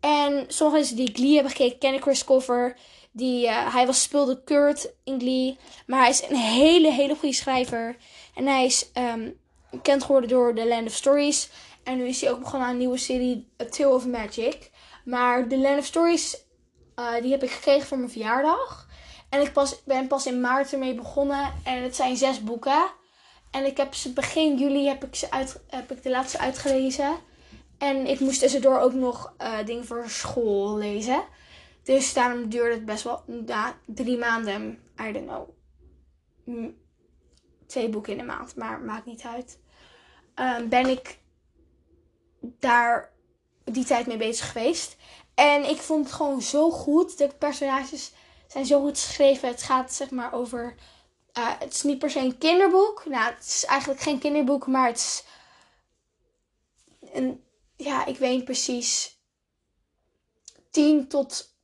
En 0.00 0.44
sommige 0.48 0.78
mensen 0.78 0.96
die 0.96 1.14
Glee 1.14 1.34
hebben 1.34 1.52
gekeken 1.52 1.78
kennen 1.78 2.02
Chris 2.02 2.24
Colfer. 2.24 2.76
Die, 3.12 3.46
uh, 3.46 3.74
hij 3.74 3.86
was, 3.86 4.02
speelde 4.02 4.44
Kurt 4.44 4.92
in 5.04 5.20
Glee. 5.20 5.58
Maar 5.86 6.00
hij 6.00 6.10
is 6.10 6.22
een 6.28 6.36
hele, 6.36 6.92
hele 6.92 7.14
goede 7.14 7.34
schrijver. 7.34 7.96
En 8.34 8.46
hij 8.46 8.64
is 8.64 8.90
um, 8.94 9.38
bekend 9.70 10.02
geworden 10.02 10.30
door 10.30 10.54
The 10.54 10.68
Land 10.68 10.86
of 10.86 10.94
Stories. 10.94 11.50
En 11.84 11.96
nu 11.96 12.06
is 12.06 12.20
hij 12.20 12.30
ook 12.30 12.38
begonnen 12.38 12.68
aan 12.68 12.74
een 12.74 12.80
nieuwe 12.80 12.98
serie, 12.98 13.48
A 13.62 13.64
Tale 13.64 13.94
of 13.94 14.06
Magic. 14.06 14.70
Maar 15.04 15.48
The 15.48 15.58
Land 15.58 15.78
of 15.78 15.84
Stories, 15.84 16.44
uh, 16.96 17.22
die 17.22 17.30
heb 17.30 17.42
ik 17.42 17.50
gekregen 17.50 17.86
voor 17.86 17.98
mijn 17.98 18.10
verjaardag. 18.10 18.88
En 19.28 19.40
ik 19.40 19.52
pas, 19.52 19.82
ben 19.84 20.06
pas 20.06 20.26
in 20.26 20.40
maart 20.40 20.72
ermee 20.72 20.94
begonnen. 20.94 21.52
En 21.64 21.82
het 21.82 21.96
zijn 21.96 22.16
zes 22.16 22.44
boeken. 22.44 22.98
En 23.50 23.66
ik 23.66 23.76
heb 23.76 23.94
ze 23.94 24.12
begin 24.12 24.58
juli 24.58 24.86
heb 24.86 25.04
ik, 25.04 25.14
ze 25.14 25.30
uit, 25.30 25.60
heb 25.66 25.92
ik 25.92 26.02
de 26.02 26.10
laatste 26.10 26.38
uitgelezen. 26.38 27.16
En 27.78 28.06
ik 28.06 28.20
moest 28.20 28.40
tussendoor 28.40 28.78
ook 28.78 28.92
nog 28.92 29.34
uh, 29.38 29.64
dingen 29.64 29.86
voor 29.86 30.08
school 30.08 30.76
lezen. 30.76 31.24
Dus 31.82 32.12
daarom 32.12 32.48
duurde 32.48 32.74
het 32.74 32.84
best 32.84 33.04
wel 33.04 33.22
drie 33.86 34.18
maanden. 34.18 34.78
I 35.00 35.12
don't 35.12 35.26
know. 35.26 35.48
Twee 37.66 37.88
boeken 37.88 38.12
in 38.12 38.18
de 38.18 38.24
maand, 38.24 38.56
maar 38.56 38.80
maakt 38.80 39.06
niet 39.06 39.22
uit. 39.22 39.58
Um, 40.34 40.68
ben 40.68 40.86
ik 40.86 41.18
daar 42.40 43.12
die 43.64 43.84
tijd 43.84 44.06
mee 44.06 44.16
bezig 44.16 44.52
geweest. 44.52 44.96
En 45.34 45.68
ik 45.68 45.76
vond 45.76 46.04
het 46.04 46.14
gewoon 46.14 46.42
zo 46.42 46.70
goed. 46.70 47.18
De 47.18 47.28
personages 47.38 48.12
zijn 48.46 48.66
zo 48.66 48.80
goed 48.80 48.98
geschreven. 48.98 49.48
Het 49.48 49.62
gaat 49.62 49.92
zeg 49.92 50.10
maar 50.10 50.32
over. 50.32 50.74
Uh, 51.38 51.58
het 51.58 51.74
is 51.74 51.82
niet 51.82 51.98
per 51.98 52.10
se 52.10 52.18
een 52.18 52.38
kinderboek. 52.38 53.04
Nou, 53.04 53.34
het 53.34 53.44
is 53.44 53.64
eigenlijk 53.64 54.00
geen 54.00 54.18
kinderboek, 54.18 54.66
maar 54.66 54.86
het 54.86 54.96
is. 54.96 55.24
Een, 57.12 57.44
ja, 57.76 58.06
ik 58.06 58.16
weet 58.16 58.44
precies. 58.44 59.18
10 60.70 61.08
tot 61.08 61.54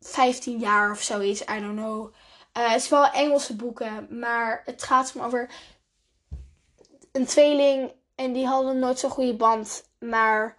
15 0.00 0.58
jaar 0.58 0.90
of 0.90 1.02
zoiets. 1.02 1.40
I 1.40 1.60
don't 1.60 1.76
know. 1.76 2.14
Uh, 2.58 2.70
het 2.70 2.82
is 2.82 2.88
wel 2.88 3.06
Engelse 3.06 3.56
boeken, 3.56 4.18
maar 4.18 4.62
het 4.64 4.82
gaat 4.82 5.14
over 5.18 5.50
een 7.12 7.26
tweeling 7.26 7.92
en 8.14 8.32
die 8.32 8.46
hadden 8.46 8.78
nooit 8.78 8.98
zo'n 8.98 9.10
goede 9.10 9.36
band. 9.36 9.84
Maar 9.98 10.56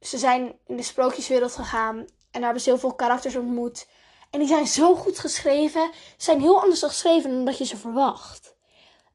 ze 0.00 0.18
zijn 0.18 0.58
in 0.66 0.76
de 0.76 0.82
sprookjeswereld 0.82 1.54
gegaan 1.54 1.96
en 1.98 2.06
daar 2.30 2.42
hebben 2.42 2.62
ze 2.62 2.70
heel 2.70 2.78
veel 2.78 2.94
karakters 2.94 3.36
ontmoet. 3.36 3.86
En 4.30 4.38
die 4.38 4.48
zijn 4.48 4.66
zo 4.66 4.94
goed 4.94 5.18
geschreven. 5.18 5.90
Ze 5.92 6.24
zijn 6.24 6.40
heel 6.40 6.60
anders 6.60 6.82
geschreven 6.82 7.30
dan 7.30 7.44
dat 7.44 7.58
je 7.58 7.64
ze 7.64 7.76
verwacht. 7.76 8.56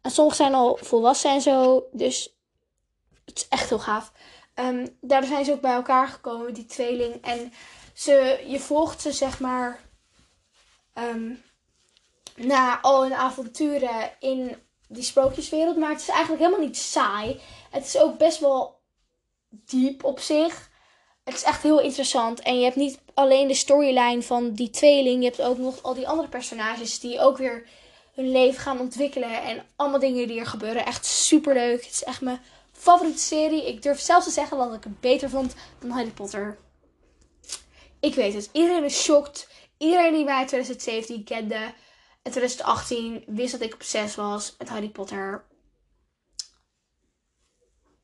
En 0.02 0.12
sommige 0.12 0.36
zijn 0.36 0.54
al 0.54 0.78
volwassen 0.82 1.32
en 1.32 1.42
zo. 1.42 1.84
Dus 1.92 2.36
het 3.26 3.38
is 3.38 3.48
echt 3.48 3.70
heel 3.70 3.80
gaaf. 3.80 4.12
Um, 4.56 4.98
daardoor 5.02 5.30
zijn 5.30 5.46
ze 5.46 5.52
ook 5.52 5.62
bij 5.62 5.74
elkaar 5.74 6.08
gekomen, 6.08 6.54
die 6.54 6.66
tweeling. 6.66 7.22
En 7.22 7.54
ze, 7.94 8.44
je 8.48 8.60
volgt 8.60 9.02
ze, 9.02 9.12
zeg 9.12 9.40
maar, 9.40 9.80
um, 10.94 11.44
na 12.36 12.82
al 12.82 13.02
hun 13.02 13.14
avonturen 13.14 14.12
in 14.20 14.56
die 14.88 15.04
sprookjeswereld. 15.04 15.78
Maar 15.78 15.90
het 15.90 16.02
is 16.02 16.10
eigenlijk 16.10 16.42
helemaal 16.44 16.66
niet 16.66 16.78
saai. 16.78 17.42
Het 17.70 17.86
is 17.86 17.98
ook 17.98 18.18
best 18.18 18.40
wel 18.40 18.80
diep 19.50 20.04
op 20.04 20.20
zich. 20.20 20.72
Het 21.24 21.36
is 21.36 21.44
echt 21.44 21.64
heel 21.64 21.80
interessant. 21.80 22.40
En 22.40 22.58
je 22.58 22.64
hebt 22.64 22.76
niet 22.76 23.00
alleen 23.14 23.48
de 23.48 23.54
storyline 23.54 24.22
van 24.22 24.54
die 24.54 24.70
tweeling. 24.70 25.24
Je 25.24 25.30
hebt 25.30 25.42
ook 25.42 25.58
nog 25.58 25.84
al 25.84 25.94
die 25.94 26.08
andere 26.08 26.28
personages 26.28 27.00
die 27.00 27.20
ook 27.20 27.38
weer 27.38 27.68
hun 28.14 28.32
leven 28.32 28.62
gaan 28.62 28.80
ontwikkelen. 28.80 29.42
En 29.44 29.66
allemaal 29.76 30.00
dingen 30.00 30.28
die 30.28 30.40
er 30.40 30.46
gebeuren. 30.46 30.86
Echt 30.86 31.06
super 31.06 31.54
leuk. 31.54 31.84
Het 31.84 31.94
is 31.94 32.04
echt 32.04 32.22
mijn 32.22 32.42
favoriete 32.72 33.20
serie. 33.20 33.68
Ik 33.68 33.82
durf 33.82 34.00
zelfs 34.00 34.26
te 34.26 34.32
zeggen 34.32 34.58
dat 34.58 34.74
ik 34.74 34.84
het 34.84 35.00
beter 35.00 35.30
vond 35.30 35.56
dan 35.80 35.90
Harry 35.90 36.12
Potter. 36.12 36.58
Ik 38.00 38.16
weet 38.16 38.34
het. 38.34 38.50
Iedereen 38.52 38.84
is 38.84 39.04
shocked. 39.04 39.48
Iedereen 39.78 40.14
die 40.14 40.24
mij 40.24 40.46
2017 40.46 41.24
kende 41.24 41.74
en 42.22 42.32
2018 42.32 43.24
wist 43.28 43.52
dat 43.52 43.62
ik 43.62 43.74
op 43.74 43.84
6 43.84 44.16
was 44.16 44.56
met 44.58 44.70
Harry 44.70 44.90
Potter. 44.90 45.46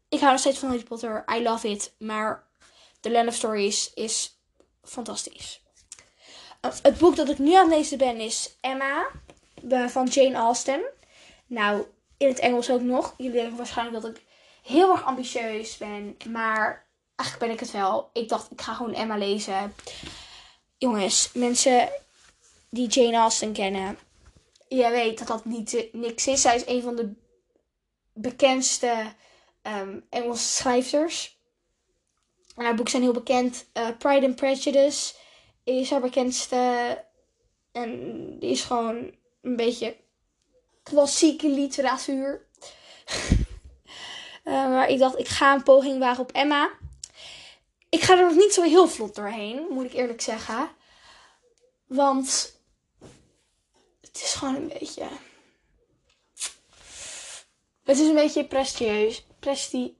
Ik 0.10 0.20
hou 0.20 0.32
nog 0.32 0.40
steeds 0.40 0.60
van 0.60 0.70
Harry 0.70 0.84
Potter. 0.84 1.26
I 1.36 1.44
love 1.44 1.70
it. 1.70 1.94
Maar 1.98 2.49
The 3.00 3.12
Land 3.12 3.28
of 3.28 3.34
Stories 3.34 3.94
is 3.94 4.40
fantastisch. 4.84 5.62
Uh, 6.62 6.72
het 6.82 6.98
boek 6.98 7.16
dat 7.16 7.30
ik 7.30 7.38
nu 7.38 7.54
aan 7.54 7.70
het 7.70 7.78
lezen 7.78 7.98
ben 7.98 8.20
is 8.20 8.58
Emma 8.62 9.08
van 9.88 10.06
Jane 10.06 10.36
Austen. 10.36 10.82
Nou, 11.48 11.86
in 12.18 12.28
het 12.28 12.40
Engels 12.40 12.72
ook 12.72 12.82
nog. 12.82 13.14
Jullie 13.18 13.32
denken 13.32 13.58
waarschijnlijk 13.58 14.02
dat 14.02 14.16
ik 14.16 14.24
heel 14.64 14.92
erg 14.92 15.04
ambitieus 15.04 15.78
ben. 15.78 16.18
Maar 16.30 16.88
eigenlijk 17.16 17.40
ben 17.40 17.50
ik 17.50 17.60
het 17.60 17.72
wel. 17.72 18.10
Ik 18.14 18.30
dacht, 18.30 18.52
ik 18.52 18.62
ga 18.62 18.74
gewoon 18.74 18.94
Emma 18.94 19.18
lezen. 19.18 19.76
Jongens, 20.78 21.32
mensen 21.34 21.90
die 22.70 22.88
Jane 22.88 23.18
Austen 23.18 23.54
kennen. 23.54 23.98
Je 24.68 24.90
weet 24.90 25.18
dat 25.18 25.28
dat 25.28 25.46
niet 25.46 25.88
niks 25.92 26.28
is. 26.28 26.42
Zij 26.42 26.56
is 26.56 26.68
een 26.68 26.82
van 26.82 26.96
de 26.96 27.12
bekendste 28.14 29.14
um, 29.64 30.06
Engelse 30.10 30.48
schrijvers. 30.48 31.39
Haar 32.60 32.76
boeken 32.76 32.90
zijn 32.92 33.04
heel 33.04 33.14
bekend. 33.14 33.66
Uh, 33.74 33.88
Pride 33.98 34.26
and 34.26 34.36
Prejudice 34.36 35.14
is 35.64 35.90
haar 35.90 36.02
bekendste. 36.02 37.04
En 37.72 37.90
die 38.40 38.50
is 38.50 38.62
gewoon 38.62 39.12
een 39.42 39.56
beetje 39.56 39.98
klassieke 40.84 41.50
literatuur. 41.50 42.48
uh, 44.44 44.54
maar 44.74 44.90
ik 44.90 45.00
dacht, 45.00 45.20
ik 45.20 45.28
ga 45.28 45.54
een 45.54 45.64
poging 45.64 46.00
wagen 46.00 46.24
op 46.24 46.32
Emma. 46.32 46.72
Ik 47.90 48.02
ga 48.02 48.18
er 48.18 48.26
nog 48.26 48.36
niet 48.36 48.54
zo 48.54 48.62
heel 48.62 48.88
vlot 48.88 49.16
doorheen, 49.16 49.68
moet 49.70 49.86
ik 49.86 49.94
eerlijk 49.94 50.22
zeggen. 50.22 50.70
Want 51.88 52.60
het 54.02 54.22
is 54.24 54.34
gewoon 54.34 54.56
een 54.56 54.68
beetje. 54.80 55.08
Het 57.84 58.00
is 58.00 58.08
een 58.08 58.16
beetje 58.16 58.48
prestigieus. 58.48 59.26
Presti. 59.40 59.98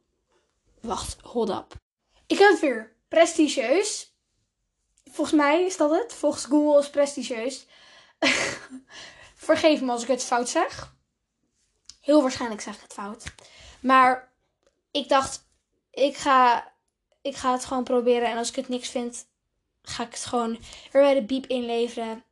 Wacht, 0.82 1.18
hold 1.22 1.50
up. 1.50 1.88
Ik 2.30 2.38
heb 2.38 2.50
het 2.50 2.60
weer. 2.60 2.96
Prestigieus. 3.08 4.14
Volgens 5.12 5.38
mij 5.38 5.66
is 5.66 5.78
dat 5.78 5.90
het. 5.92 6.14
Volgens 6.14 6.46
Google 6.46 6.80
is 6.80 6.90
prestigieus. 6.90 7.66
Vergeef 9.36 9.82
me 9.82 9.92
als 9.92 10.02
ik 10.02 10.08
het 10.08 10.24
fout 10.24 10.50
zeg. 10.50 10.94
Heel 12.02 12.22
waarschijnlijk 12.22 12.62
zeg 12.62 12.76
ik 12.76 12.82
het 12.82 12.94
fout. 12.94 13.24
Maar 13.80 14.32
ik 14.92 15.10
dacht, 15.10 15.44
ik 15.92 16.18
ga, 16.18 16.72
ik 17.22 17.36
ga 17.36 17.52
het 17.52 17.66
gewoon 17.66 17.84
proberen. 17.84 18.30
En 18.30 18.38
als 18.38 18.50
ik 18.50 18.56
het 18.56 18.68
niks 18.68 18.90
vind, 18.90 19.26
ga 19.82 20.04
ik 20.04 20.12
het 20.12 20.26
gewoon 20.26 20.60
er 20.92 21.02
bij 21.02 21.14
de 21.14 21.24
biep 21.24 21.46
inleveren. 21.46 22.24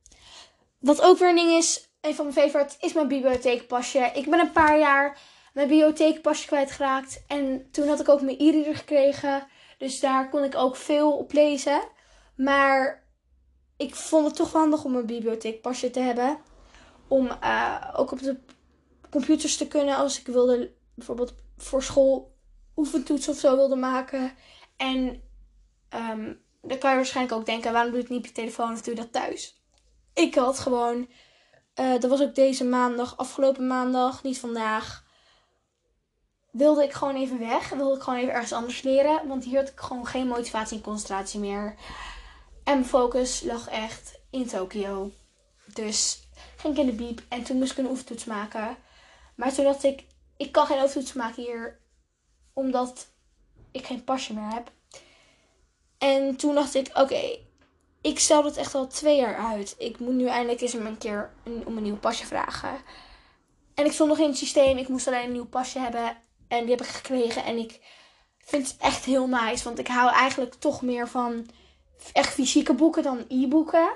Wat 0.80 1.02
ook 1.02 1.18
weer 1.18 1.30
een 1.30 1.36
ding 1.36 1.52
is, 1.52 1.88
een 2.02 2.16
van 2.16 2.26
mijn 2.26 2.50
favorite, 2.50 2.76
is 2.80 2.94
mijn 2.94 3.08
bibliotheekpasje. 3.08 4.12
Ik 4.14 4.30
ben 4.30 4.40
een 4.40 4.52
paar 4.52 4.80
jaar 4.80 5.20
mijn 5.54 5.68
bibliotheekpasje 5.68 6.48
kwijtgeraakt. 6.48 7.24
En 7.28 7.68
toen 7.72 7.88
had 7.88 8.00
ik 8.00 8.10
ook 8.10 8.22
mijn 8.22 8.40
e-reader 8.40 8.76
gekregen. 8.76 9.48
Dus 9.78 10.00
daar 10.00 10.30
kon 10.30 10.44
ik 10.44 10.56
ook 10.56 10.76
veel 10.76 11.18
op 11.18 11.34
lezen. 11.34 11.82
Maar 12.36 13.08
ik 13.78 13.96
vond 13.96 14.26
het 14.26 14.36
toch 14.36 14.52
handig 14.52 14.84
om 14.84 14.96
een 14.96 15.06
bibliotheekpasje 15.06 15.90
te 15.90 16.00
hebben. 16.00 16.38
Om 17.08 17.30
uh, 17.44 17.94
ook 17.96 18.12
op 18.12 18.20
de 18.20 18.40
computers 19.10 19.58
te 19.58 19.68
kunnen 19.68 19.96
als 19.96 20.20
ik 20.20 20.28
wilde, 20.28 20.74
bijvoorbeeld 20.94 21.36
voor 21.58 21.84
school 21.84 22.36
oefentoets 22.76 23.28
of 23.28 23.38
zo 23.38 23.56
wilde 23.56 23.76
maken. 23.76 24.32
En 24.78 25.22
um, 25.94 26.42
dan 26.62 26.78
kan 26.78 26.90
je 26.90 26.96
waarschijnlijk 26.96 27.36
ook 27.36 27.46
denken, 27.46 27.72
waarom 27.72 27.92
doe 27.92 28.00
je 28.00 28.06
het 28.06 28.14
niet 28.14 28.22
op 28.22 28.36
je 28.36 28.42
telefoon 28.42 28.72
of 28.72 28.82
doe 28.82 28.96
je 28.96 29.02
dat 29.02 29.12
thuis? 29.12 29.62
Ik 30.14 30.36
had 30.36 30.60
gewoon, 30.60 31.10
uh, 31.80 31.92
dat 31.92 32.10
was 32.10 32.22
ook 32.22 32.36
deze 32.36 32.66
maandag, 32.66 33.18
afgelopen 33.18 33.68
maandag, 33.68 34.24
niet 34.24 34.40
vandaag 34.40 35.06
wilde 36.58 36.84
ik 36.84 36.94
gewoon 36.94 37.16
even 37.16 37.40
weg. 37.40 37.70
Wilde 37.70 37.96
ik 37.96 38.02
gewoon 38.02 38.20
even 38.20 38.34
ergens 38.34 38.54
anders 38.54 38.82
leren. 38.82 39.28
Want 39.28 39.44
hier 39.44 39.60
had 39.60 39.70
ik 39.70 39.80
gewoon 39.80 40.06
geen 40.06 40.28
motivatie 40.28 40.78
en 40.78 40.84
concentratie 40.84 41.40
meer. 41.40 41.76
En 42.64 42.74
mijn 42.74 42.86
focus 42.86 43.42
lag 43.44 43.68
echt 43.68 44.20
in 44.30 44.48
Tokio. 44.48 45.12
Dus 45.74 46.28
ging 46.58 46.74
ik 46.74 46.80
in 46.80 46.86
de 46.86 47.04
biep. 47.04 47.22
En 47.30 47.44
toen 47.44 47.58
moest 47.58 47.72
ik 47.72 47.78
een 47.78 47.90
oefentoets 47.90 48.26
maken. 48.26 48.78
Maar 49.36 49.54
toen 49.54 49.66
dacht 49.66 49.84
ik, 49.84 50.06
ik 50.38 50.52
kan 50.52 50.66
geen 50.66 50.82
oefentoets 50.82 51.14
maken 51.14 51.44
hier. 51.44 51.80
Omdat 52.54 53.08
ik 53.72 53.86
geen 53.86 54.04
pasje 54.04 54.34
meer 54.34 54.54
heb. 54.54 54.72
En 55.98 56.36
toen 56.36 56.56
dacht 56.56 56.76
ik, 56.76 56.90
oké, 56.94 57.38
ik 58.02 58.20
stel 58.20 58.44
dat 58.44 58.58
echt 58.58 58.76
al 58.76 58.88
twee 58.88 59.18
jaar 59.18 59.36
uit. 59.36 59.76
Ik 59.78 60.00
moet 60.00 60.14
nu 60.14 60.28
eindelijk 60.28 60.62
eens 60.62 60.74
een 60.74 60.98
keer 60.98 61.34
om 61.66 61.78
een 61.78 61.84
nieuw 61.84 61.98
pasje 61.98 62.26
vragen. 62.26 62.82
En 63.74 63.86
ik 63.86 63.92
stond 63.92 64.10
nog 64.10 64.20
in 64.20 64.28
het 64.28 64.38
systeem. 64.38 64.78
Ik 64.78 64.88
moest 64.88 65.08
alleen 65.08 65.24
een 65.24 65.32
nieuw 65.32 65.48
pasje 65.48 65.80
hebben. 65.80 66.18
En 66.48 66.62
die 66.62 66.70
heb 66.70 66.82
ik 66.82 66.88
gekregen. 66.88 67.44
En 67.44 67.58
ik 67.58 67.80
vind 68.38 68.68
het 68.68 68.78
echt 68.80 69.06
heel 69.06 69.28
nice. 69.28 69.64
Want 69.64 69.80
ik 69.80 69.88
hou 69.88 70.12
eigenlijk 70.12 70.54
toch 70.54 70.82
meer 70.82 71.08
van 71.08 71.50
echt 72.14 72.34
fysieke 72.34 72.74
boeken 72.74 73.04
dan 73.04 73.26
e-boeken. 73.28 73.90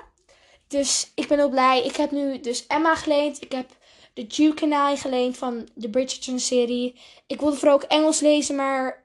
Dus 0.68 1.12
ik 1.14 1.28
ben 1.28 1.38
heel 1.38 1.48
blij. 1.48 1.84
Ik 1.84 1.96
heb 1.96 2.10
nu 2.10 2.40
dus 2.40 2.66
Emma 2.66 2.94
geleend. 2.94 3.42
Ik 3.42 3.52
heb 3.52 3.70
de 4.14 4.26
Duke 4.26 4.94
geleend 4.96 5.38
van 5.38 5.68
de 5.74 5.90
Bridgerton-serie. 5.90 7.00
Ik 7.26 7.40
wilde 7.40 7.56
vooral 7.56 7.74
ook 7.74 7.82
Engels 7.82 8.20
lezen, 8.20 8.56
maar 8.56 9.04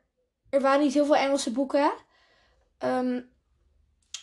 er 0.49 0.61
waren 0.61 0.83
niet 0.83 0.93
heel 0.93 1.05
veel 1.05 1.15
Engelse 1.15 1.51
boeken. 1.51 1.91
Um, 2.79 3.29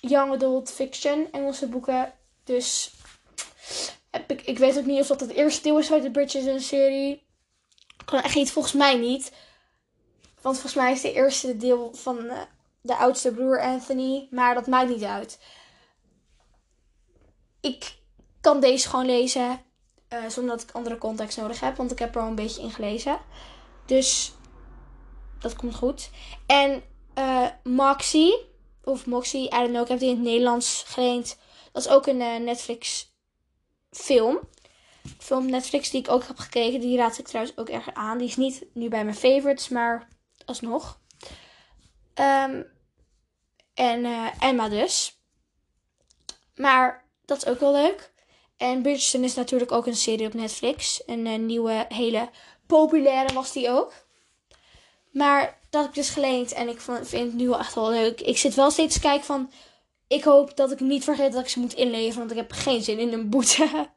young 0.00 0.32
adult 0.32 0.72
fiction, 0.72 1.28
Engelse 1.32 1.66
boeken. 1.66 2.12
Dus 2.44 2.90
heb 4.10 4.30
ik, 4.30 4.42
ik 4.42 4.58
weet 4.58 4.78
ook 4.78 4.84
niet 4.84 5.00
of 5.00 5.06
dat 5.06 5.20
het 5.20 5.30
eerste 5.30 5.62
deel 5.62 5.78
is 5.78 5.92
uit 5.92 6.02
de 6.02 6.10
Bridgerton-serie. 6.10 7.23
Kan 8.04 8.20
echt 8.20 8.34
niet, 8.34 8.52
volgens 8.52 8.74
mij 8.74 8.96
niet. 8.96 9.32
Want 10.40 10.54
volgens 10.54 10.74
mij 10.74 10.92
is 10.92 11.00
de 11.00 11.12
eerste 11.12 11.56
deel 11.56 11.90
van 11.94 12.24
uh, 12.24 12.40
de 12.80 12.96
oudste 12.96 13.32
broer 13.32 13.60
Anthony. 13.60 14.28
Maar 14.30 14.54
dat 14.54 14.66
maakt 14.66 14.88
niet 14.88 15.02
uit. 15.02 15.38
Ik 17.60 17.96
kan 18.40 18.60
deze 18.60 18.88
gewoon 18.88 19.06
lezen. 19.06 19.62
Uh, 20.08 20.28
zonder 20.28 20.56
dat 20.56 20.68
ik 20.68 20.74
andere 20.74 20.98
context 20.98 21.36
nodig 21.36 21.60
heb. 21.60 21.76
Want 21.76 21.90
ik 21.90 21.98
heb 21.98 22.14
er 22.14 22.20
al 22.20 22.28
een 22.28 22.34
beetje 22.34 22.62
in 22.62 22.70
gelezen. 22.70 23.18
Dus 23.86 24.32
dat 25.38 25.56
komt 25.56 25.74
goed. 25.74 26.10
En 26.46 26.82
uh, 27.18 27.48
Moxie. 27.62 28.52
Of 28.84 29.06
Moxie, 29.06 29.46
I 29.46 29.48
don't 29.50 29.68
know. 29.68 29.82
Ik 29.82 29.88
heb 29.88 29.98
die 29.98 30.08
in 30.08 30.14
het 30.14 30.24
Nederlands 30.24 30.84
geleend. 30.86 31.38
Dat 31.72 31.84
is 31.84 31.90
ook 31.90 32.06
een 32.06 32.44
Netflix 32.44 33.12
film. 33.90 34.40
Film 35.18 35.50
Netflix 35.50 35.90
die 35.90 36.00
ik 36.00 36.10
ook 36.10 36.26
heb 36.26 36.38
gekeken. 36.38 36.80
Die 36.80 36.96
raad 36.96 37.18
ik 37.18 37.26
trouwens 37.26 37.56
ook 37.56 37.68
erg 37.68 37.94
aan. 37.94 38.18
Die 38.18 38.28
is 38.28 38.36
niet 38.36 38.64
nu 38.72 38.88
bij 38.88 39.04
mijn 39.04 39.16
favorites, 39.16 39.68
maar 39.68 40.08
alsnog. 40.44 41.00
Um, 42.14 42.72
en 43.74 44.04
uh, 44.04 44.26
Emma 44.40 44.68
dus. 44.68 45.18
Maar 46.54 47.04
dat 47.24 47.36
is 47.36 47.46
ook 47.46 47.60
wel 47.60 47.72
leuk. 47.72 48.12
En 48.56 48.82
Bridgerton 48.82 49.24
is 49.24 49.34
natuurlijk 49.34 49.72
ook 49.72 49.86
een 49.86 49.96
serie 49.96 50.26
op 50.26 50.34
Netflix. 50.34 51.02
Een, 51.06 51.46
nieuwe, 51.46 51.86
hele 51.88 52.28
populaire 52.66 53.34
was 53.34 53.52
die 53.52 53.70
ook. 53.70 53.92
Maar 55.10 55.58
dat 55.70 55.80
heb 55.80 55.90
ik 55.90 55.96
dus 55.96 56.10
geleend 56.10 56.52
en 56.52 56.68
ik 56.68 56.80
vind 56.80 57.10
het 57.10 57.34
nu 57.34 57.52
echt 57.52 57.74
wel 57.74 57.90
leuk. 57.90 58.20
Ik 58.20 58.38
zit 58.38 58.54
wel 58.54 58.70
steeds 58.70 58.94
te 58.94 59.00
kijken 59.00 59.26
van... 59.26 59.50
Ik 60.08 60.24
hoop 60.24 60.56
dat 60.56 60.70
ik 60.70 60.80
niet 60.80 61.04
vergeet 61.04 61.32
dat 61.32 61.42
ik 61.42 61.48
ze 61.48 61.60
moet 61.60 61.74
inleveren, 61.74 62.18
want 62.18 62.30
ik 62.30 62.36
heb 62.36 62.52
geen 62.52 62.82
zin 62.82 62.98
in 62.98 63.12
een 63.12 63.30
boete. 63.30 63.68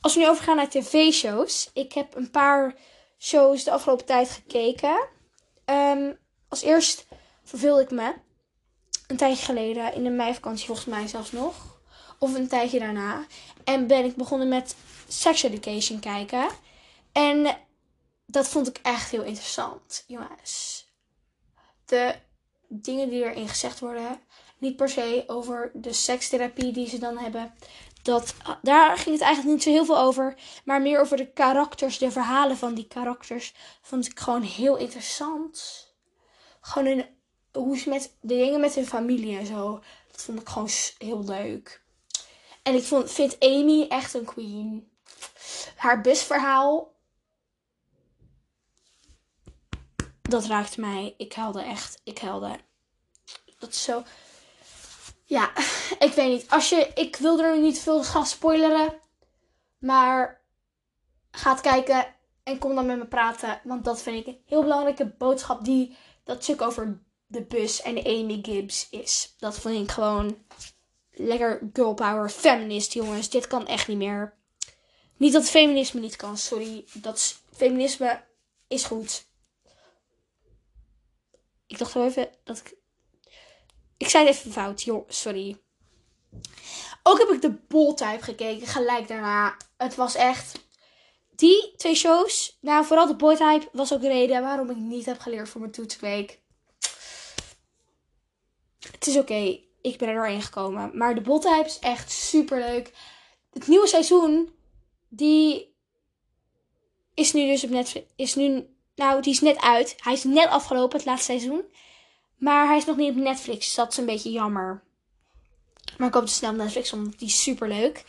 Als 0.00 0.14
we 0.14 0.20
nu 0.20 0.28
overgaan 0.28 0.56
naar 0.56 0.68
tv-shows. 0.68 1.70
Ik 1.72 1.92
heb 1.92 2.16
een 2.16 2.30
paar 2.30 2.74
shows 3.18 3.64
de 3.64 3.70
afgelopen 3.70 4.06
tijd 4.06 4.30
gekeken. 4.30 5.08
Um, 5.64 6.18
als 6.48 6.62
eerst 6.62 7.06
verveelde 7.44 7.82
ik 7.82 7.90
me. 7.90 8.14
Een 9.06 9.16
tijdje 9.16 9.44
geleden, 9.44 9.94
in 9.94 10.04
de 10.04 10.10
meivakantie 10.10 10.66
volgens 10.66 10.86
mij 10.86 11.06
zelfs 11.06 11.32
nog. 11.32 11.80
Of 12.18 12.34
een 12.34 12.48
tijdje 12.48 12.78
daarna. 12.78 13.26
En 13.64 13.86
ben 13.86 14.04
ik 14.04 14.16
begonnen 14.16 14.48
met 14.48 14.76
Sex 15.08 15.42
Education 15.42 16.00
kijken. 16.00 16.48
En 17.12 17.56
dat 18.26 18.48
vond 18.48 18.68
ik 18.68 18.78
echt 18.82 19.10
heel 19.10 19.22
interessant, 19.22 20.04
jongens. 20.06 20.86
De 21.84 22.14
dingen 22.68 23.08
die 23.08 23.24
erin 23.24 23.48
gezegd 23.48 23.78
worden. 23.78 24.20
Niet 24.58 24.76
per 24.76 24.88
se 24.88 25.24
over 25.26 25.70
de 25.74 25.92
sekstherapie 25.92 26.72
die 26.72 26.88
ze 26.88 26.98
dan 26.98 27.18
hebben. 27.18 27.54
Dat, 28.02 28.34
daar 28.62 28.96
ging 28.96 29.14
het 29.14 29.24
eigenlijk 29.24 29.54
niet 29.54 29.62
zo 29.62 29.70
heel 29.70 29.84
veel 29.84 29.98
over. 29.98 30.34
Maar 30.64 30.82
meer 30.82 31.00
over 31.00 31.16
de 31.16 31.32
karakters, 31.32 31.98
de 31.98 32.10
verhalen 32.10 32.56
van 32.56 32.74
die 32.74 32.86
karakters. 32.86 33.54
Vond 33.82 34.06
ik 34.06 34.18
gewoon 34.18 34.42
heel 34.42 34.76
interessant. 34.76 35.86
Gewoon 36.60 36.88
een, 36.88 37.06
hoe 37.52 37.78
ze 37.78 37.88
met 37.88 38.16
de 38.20 38.34
dingen 38.34 38.60
met 38.60 38.74
hun 38.74 38.86
familie 38.86 39.38
en 39.38 39.46
zo. 39.46 39.82
Dat 40.12 40.22
vond 40.22 40.40
ik 40.40 40.48
gewoon 40.48 40.68
heel 40.98 41.24
leuk. 41.24 41.82
En 42.62 42.74
ik 42.74 42.82
vond, 42.82 43.10
vind 43.10 43.40
Amy 43.40 43.86
echt 43.88 44.14
een 44.14 44.24
queen. 44.24 44.90
Haar 45.76 46.00
busverhaal 46.00 46.94
dat 50.30 50.46
raakte 50.46 50.80
mij. 50.80 51.14
Ik 51.16 51.32
huilde 51.32 51.62
echt. 51.62 52.00
Ik 52.04 52.18
huilde. 52.18 52.58
Dat 53.58 53.70
is 53.70 53.82
zo. 53.82 54.02
Ja, 55.30 55.52
ik 56.06 56.12
weet 56.14 56.28
niet. 56.28 56.50
Als 56.50 56.68
je, 56.68 56.90
ik 56.94 57.16
wil 57.16 57.40
er 57.40 57.58
niet 57.60 57.78
veel 57.78 58.04
gaan 58.04 58.26
spoileren. 58.26 59.00
Maar 59.78 60.40
ga 61.30 61.50
het 61.50 61.60
kijken 61.60 62.14
en 62.42 62.58
kom 62.58 62.74
dan 62.74 62.86
met 62.86 62.98
me 62.98 63.06
praten. 63.06 63.60
Want 63.64 63.84
dat 63.84 64.02
vind 64.02 64.16
ik 64.16 64.26
een 64.26 64.42
heel 64.46 64.62
belangrijke 64.62 65.06
boodschap 65.06 65.64
die 65.64 65.96
dat 66.24 66.42
stuk 66.42 66.62
over 66.62 67.02
de 67.26 67.42
bus 67.42 67.82
en 67.82 67.98
Amy 67.98 68.38
Gibbs 68.42 68.88
is. 68.90 69.34
Dat 69.38 69.58
vind 69.60 69.84
ik 69.84 69.90
gewoon 69.90 70.44
lekker 71.10 71.70
girl 71.72 71.94
power 71.94 72.30
feminist, 72.30 72.92
jongens. 72.92 73.30
Dit 73.30 73.46
kan 73.46 73.66
echt 73.66 73.88
niet 73.88 73.96
meer. 73.96 74.38
Niet 75.16 75.32
dat 75.32 75.50
feminisme 75.50 76.00
niet 76.00 76.16
kan, 76.16 76.38
sorry. 76.38 76.84
Dat 76.92 77.16
is, 77.16 77.38
feminisme 77.52 78.24
is 78.68 78.84
goed. 78.84 79.26
Ik 81.66 81.78
dacht 81.78 81.92
wel 81.92 82.04
even 82.04 82.28
dat 82.44 82.58
ik. 82.58 82.78
Ik 84.00 84.08
zei 84.08 84.26
het 84.26 84.36
even 84.36 84.52
fout, 84.52 84.82
joh, 84.82 85.08
sorry. 85.08 85.60
Ook 87.02 87.18
heb 87.18 87.28
ik 87.28 87.42
de 87.42 87.58
Boltype 87.68 88.22
gekeken, 88.22 88.66
gelijk 88.66 89.08
daarna. 89.08 89.56
Het 89.76 89.94
was 89.94 90.14
echt. 90.14 90.58
Die 91.36 91.74
twee 91.76 91.94
shows, 91.94 92.58
nou 92.60 92.84
vooral 92.84 93.06
de 93.06 93.16
Boytype, 93.16 93.68
was 93.72 93.92
ook 93.92 94.00
de 94.00 94.08
reden 94.08 94.42
waarom 94.42 94.70
ik 94.70 94.76
niet 94.76 95.06
heb 95.06 95.18
geleerd 95.18 95.48
voor 95.48 95.60
mijn 95.60 95.72
toetsweek. 95.72 96.40
Het 98.92 99.06
is 99.06 99.16
oké, 99.16 99.60
ik 99.80 99.98
ben 99.98 100.08
er 100.08 100.14
doorheen 100.14 100.42
gekomen. 100.42 100.90
Maar 100.96 101.14
de 101.14 101.20
Boltype 101.20 101.66
is 101.66 101.78
echt 101.78 102.12
super 102.12 102.58
leuk. 102.58 102.92
Het 103.52 103.66
nieuwe 103.66 103.86
seizoen, 103.86 104.54
die 105.08 105.74
is 107.14 107.32
nu 107.32 107.46
dus 107.46 107.64
op 107.64 107.70
Netflix. 107.70 108.06
Is 108.16 108.34
nu 108.34 108.74
nou, 108.94 109.22
die 109.22 109.32
is 109.32 109.40
net 109.40 109.60
uit. 109.60 109.94
Hij 109.96 110.12
is 110.12 110.24
net 110.24 110.48
afgelopen, 110.48 110.96
het 110.96 111.06
laatste 111.06 111.32
seizoen. 111.32 111.64
Maar 112.40 112.66
hij 112.66 112.76
is 112.76 112.84
nog 112.84 112.96
niet 112.96 113.10
op 113.10 113.16
Netflix. 113.16 113.66
Dus 113.66 113.74
dat 113.74 113.92
is 113.92 113.96
een 113.96 114.06
beetje 114.06 114.30
jammer. 114.30 114.82
Maar 115.98 116.08
ik 116.08 116.14
hoop 116.14 116.26
te 116.26 116.32
snel 116.32 116.50
op 116.50 116.56
Netflix, 116.56 116.90
want 116.90 117.18
die 117.18 117.28
is 117.28 117.42
super 117.42 117.68
leuk. 117.68 118.04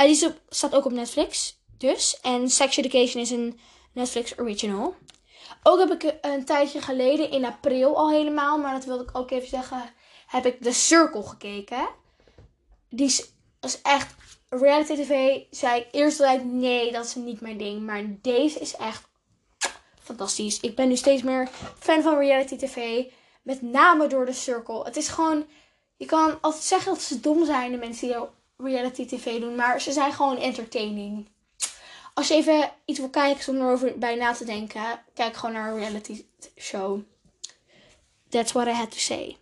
Uh, 0.00 0.06
die 0.06 0.34
staat 0.48 0.74
ook 0.74 0.84
op 0.84 0.92
Netflix. 0.92 1.58
Dus. 1.78 2.20
En 2.20 2.50
Sex 2.50 2.76
Education 2.76 3.22
is 3.22 3.30
een 3.30 3.58
Netflix 3.92 4.38
original. 4.38 4.94
Ook 5.62 5.78
heb 5.78 6.02
ik 6.02 6.14
een 6.20 6.44
tijdje 6.44 6.80
geleden, 6.80 7.30
in 7.30 7.44
april 7.44 7.96
al 7.96 8.10
helemaal, 8.10 8.58
maar 8.58 8.72
dat 8.72 8.84
wilde 8.84 9.02
ik 9.02 9.18
ook 9.18 9.30
even 9.30 9.48
zeggen, 9.48 9.90
heb 10.26 10.46
ik 10.46 10.62
The 10.62 10.72
Circle 10.72 11.22
gekeken. 11.22 11.88
Die 12.88 13.06
is, 13.06 13.30
echt 13.82 14.14
reality 14.48 14.94
tv. 14.94 15.40
Zei 15.50 15.86
eerst 15.90 16.20
altijd 16.20 16.44
nee, 16.44 16.92
dat 16.92 17.04
is 17.04 17.14
niet 17.14 17.40
mijn 17.40 17.56
ding. 17.56 17.82
Maar 17.82 18.04
deze 18.22 18.58
is 18.58 18.76
echt 18.76 19.08
fantastisch. 20.02 20.60
Ik 20.60 20.76
ben 20.76 20.88
nu 20.88 20.96
steeds 20.96 21.22
meer 21.22 21.48
fan 21.78 22.02
van 22.02 22.18
reality 22.18 22.56
tv. 22.56 23.04
Met 23.46 23.62
name 23.62 24.06
door 24.06 24.26
de 24.26 24.32
circle. 24.32 24.84
Het 24.84 24.96
is 24.96 25.08
gewoon. 25.08 25.46
Je 25.96 26.06
kan 26.06 26.40
altijd 26.40 26.62
zeggen 26.62 26.92
dat 26.92 27.02
ze 27.02 27.20
dom 27.20 27.44
zijn, 27.44 27.70
de 27.70 27.78
mensen 27.78 28.08
die 28.08 28.16
reality 28.66 29.06
tv 29.06 29.40
doen. 29.40 29.54
Maar 29.54 29.80
ze 29.80 29.92
zijn 29.92 30.12
gewoon 30.12 30.38
entertaining. 30.38 31.28
Als 32.14 32.28
je 32.28 32.34
even 32.34 32.70
iets 32.84 32.98
wil 32.98 33.10
kijken 33.10 33.44
zonder 33.44 33.70
over 33.70 33.98
bij 33.98 34.14
na 34.14 34.32
te 34.32 34.44
denken, 34.44 35.02
kijk 35.14 35.36
gewoon 35.36 35.54
naar 35.54 35.70
een 35.70 35.78
reality 35.78 36.24
show. 36.56 37.00
That's 38.28 38.52
what 38.52 38.66
I 38.66 38.70
had 38.70 38.90
to 38.90 38.98
say. 38.98 39.36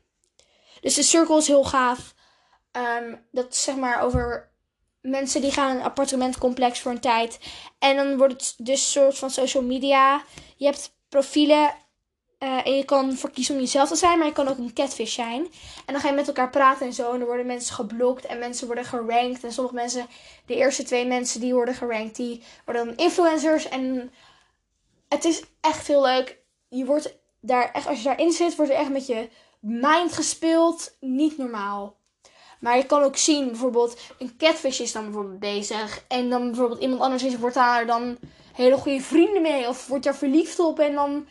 Dus 0.81 0.95
de 0.95 1.03
circle 1.03 1.37
is 1.37 1.47
heel 1.47 1.65
gaaf. 1.65 2.15
Um, 2.73 3.27
dat 3.31 3.53
is 3.53 3.63
zeg 3.63 3.77
maar 3.77 4.03
over 4.03 4.51
mensen 5.01 5.41
die 5.41 5.53
gaan 5.53 5.77
een 5.77 5.83
appartementcomplex 5.83 6.81
voor 6.81 6.93
een 6.93 7.01
tijd. 7.01 7.39
En 7.79 7.97
dan 7.97 8.17
wordt 8.17 8.33
het 8.33 8.55
dus 8.59 8.81
een 8.81 9.03
soort 9.03 9.19
van 9.19 9.31
social 9.31 9.63
media. 9.63 10.25
Je 10.57 10.65
hebt 10.65 10.97
profielen 11.09 11.75
uh, 12.45 12.67
en 12.67 12.77
je 12.77 12.85
kan 12.85 13.17
voor 13.17 13.31
kiezen 13.31 13.55
om 13.55 13.61
jezelf 13.61 13.89
te 13.89 13.97
zijn, 13.97 14.19
maar 14.19 14.27
je 14.27 14.33
kan 14.33 14.49
ook 14.49 14.59
een 14.59 14.73
catfish 14.73 15.15
zijn. 15.15 15.41
En 15.87 15.93
dan 15.93 16.01
ga 16.01 16.09
je 16.09 16.15
met 16.15 16.27
elkaar 16.27 16.51
praten 16.51 16.87
en 16.87 16.93
zo. 16.93 17.13
En 17.13 17.19
dan 17.19 17.27
worden 17.27 17.47
mensen 17.47 17.75
geblokt 17.75 18.25
en 18.25 18.39
mensen 18.39 18.67
worden 18.67 18.85
gerankt. 18.85 19.45
En 19.45 19.53
sommige 19.53 19.77
mensen, 19.77 20.07
de 20.47 20.55
eerste 20.55 20.83
twee 20.83 21.07
mensen 21.07 21.41
die 21.41 21.55
worden 21.55 21.75
gerankt, 21.75 22.17
die 22.17 22.43
worden 22.65 22.87
dan 22.87 22.97
influencers. 22.97 23.69
En 23.69 24.13
het 25.09 25.25
is 25.25 25.43
echt 25.61 25.87
heel 25.87 26.03
leuk. 26.03 26.39
Je 26.69 26.85
wordt 26.85 27.17
daar 27.41 27.73
echt, 27.73 27.87
als 27.87 27.99
je 27.99 28.05
daarin 28.05 28.33
zit, 28.33 28.57
wordt 28.57 28.73
er 28.73 28.79
echt 28.79 28.93
met 28.93 29.07
je 29.07 29.29
mind 29.61 30.13
gespeeld. 30.13 30.97
Niet 31.01 31.39
normaal. 31.39 31.97
Maar 32.61 32.77
je 32.77 32.87
kan 32.87 33.03
ook 33.03 33.17
zien, 33.17 33.47
bijvoorbeeld, 33.47 34.01
een 34.19 34.37
catfish 34.37 34.81
is 34.81 34.93
dan 34.93 35.05
bijvoorbeeld 35.05 35.39
bezig. 35.39 36.05
En 36.09 36.31
dan 36.31 36.47
bijvoorbeeld 36.47 36.81
iemand 36.81 37.01
anders 37.01 37.23
is, 37.23 37.37
wordt 37.37 37.55
daar 37.55 37.87
dan 37.87 38.19
hele 38.53 38.77
goede 38.77 39.01
vrienden 39.01 39.43
mee. 39.43 39.69
Of 39.69 39.87
wordt 39.87 40.05
daar 40.05 40.17
verliefd 40.17 40.59
op. 40.59 40.79
En 40.79 40.95
dan 40.95 41.27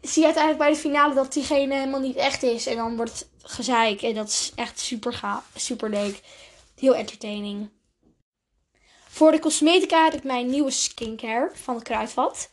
zie 0.00 0.20
je 0.20 0.24
uiteindelijk 0.24 0.64
bij 0.64 0.72
de 0.72 0.88
finale 0.88 1.14
dat 1.14 1.32
diegene 1.32 1.74
helemaal 1.74 2.00
niet 2.00 2.16
echt 2.16 2.42
is. 2.42 2.66
En 2.66 2.76
dan 2.76 2.96
wordt 2.96 3.12
het 3.12 3.28
gezeik. 3.42 4.02
En 4.02 4.14
dat 4.14 4.28
is 4.28 4.52
echt 4.54 4.78
super 4.78 5.12
gaaf, 5.12 5.44
super 5.54 5.90
leuk. 5.90 6.20
Heel 6.78 6.94
entertaining. 6.94 7.70
Voor 9.08 9.30
de 9.30 9.38
cosmetica 9.38 10.04
heb 10.04 10.14
ik 10.14 10.24
mijn 10.24 10.50
nieuwe 10.50 10.70
skincare 10.70 11.50
van 11.54 11.76
de 11.76 11.82
Kruidvat. 11.82 12.50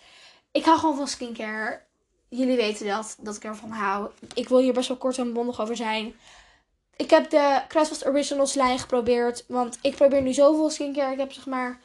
Ik 0.52 0.66
hou 0.66 0.80
gewoon 0.80 0.96
van 0.96 1.08
skincare. 1.08 1.82
Jullie 2.30 2.56
weten 2.56 2.88
dat, 2.88 3.18
dat 3.20 3.36
ik 3.36 3.44
ervan 3.44 3.72
hou. 3.72 4.10
Ik 4.34 4.50
wil 4.50 4.60
hier 4.60 4.74
best 4.74 4.88
wel 4.88 4.98
kort 4.98 5.18
en 5.18 5.34
bondig 5.34 5.62
over 5.62 5.76
zijn. 5.76 6.16
Ik 6.96 7.10
heb 7.10 7.30
de 7.30 7.62
Kruidvat 7.68 8.08
Originals 8.08 8.54
lijn 8.54 8.80
geprobeerd. 8.80 9.46
Want 9.48 9.80
ik 9.82 9.96
probeer 9.96 10.22
nu 10.22 10.34
zoveel 10.34 10.70
skincare. 10.70 11.12
Ik 11.12 11.20
heb 11.20 11.32
zeg 11.32 11.46
maar 11.46 11.80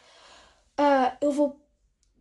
uh, 0.77 1.07
heel 1.19 1.33
veel 1.33 1.61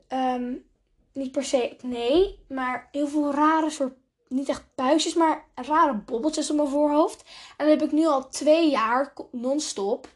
um, 0.10 0.69
niet 1.13 1.32
per 1.32 1.43
se 1.43 1.76
nee, 1.82 2.39
maar 2.50 2.89
heel 2.91 3.08
veel 3.08 3.34
rare 3.34 3.69
soort, 3.69 3.93
niet 4.28 4.50
echt 4.50 4.63
puistjes, 4.76 5.13
maar 5.13 5.45
rare 5.56 5.93
bobbeltjes 5.93 6.50
op 6.50 6.56
mijn 6.56 6.67
voorhoofd. 6.67 7.24
En 7.58 7.69
dat 7.69 7.80
heb 7.80 7.89
ik 7.89 7.95
nu 7.95 8.08
al 8.08 8.30
twee 8.30 8.69
jaar 8.69 9.13
non-stop. 9.32 10.08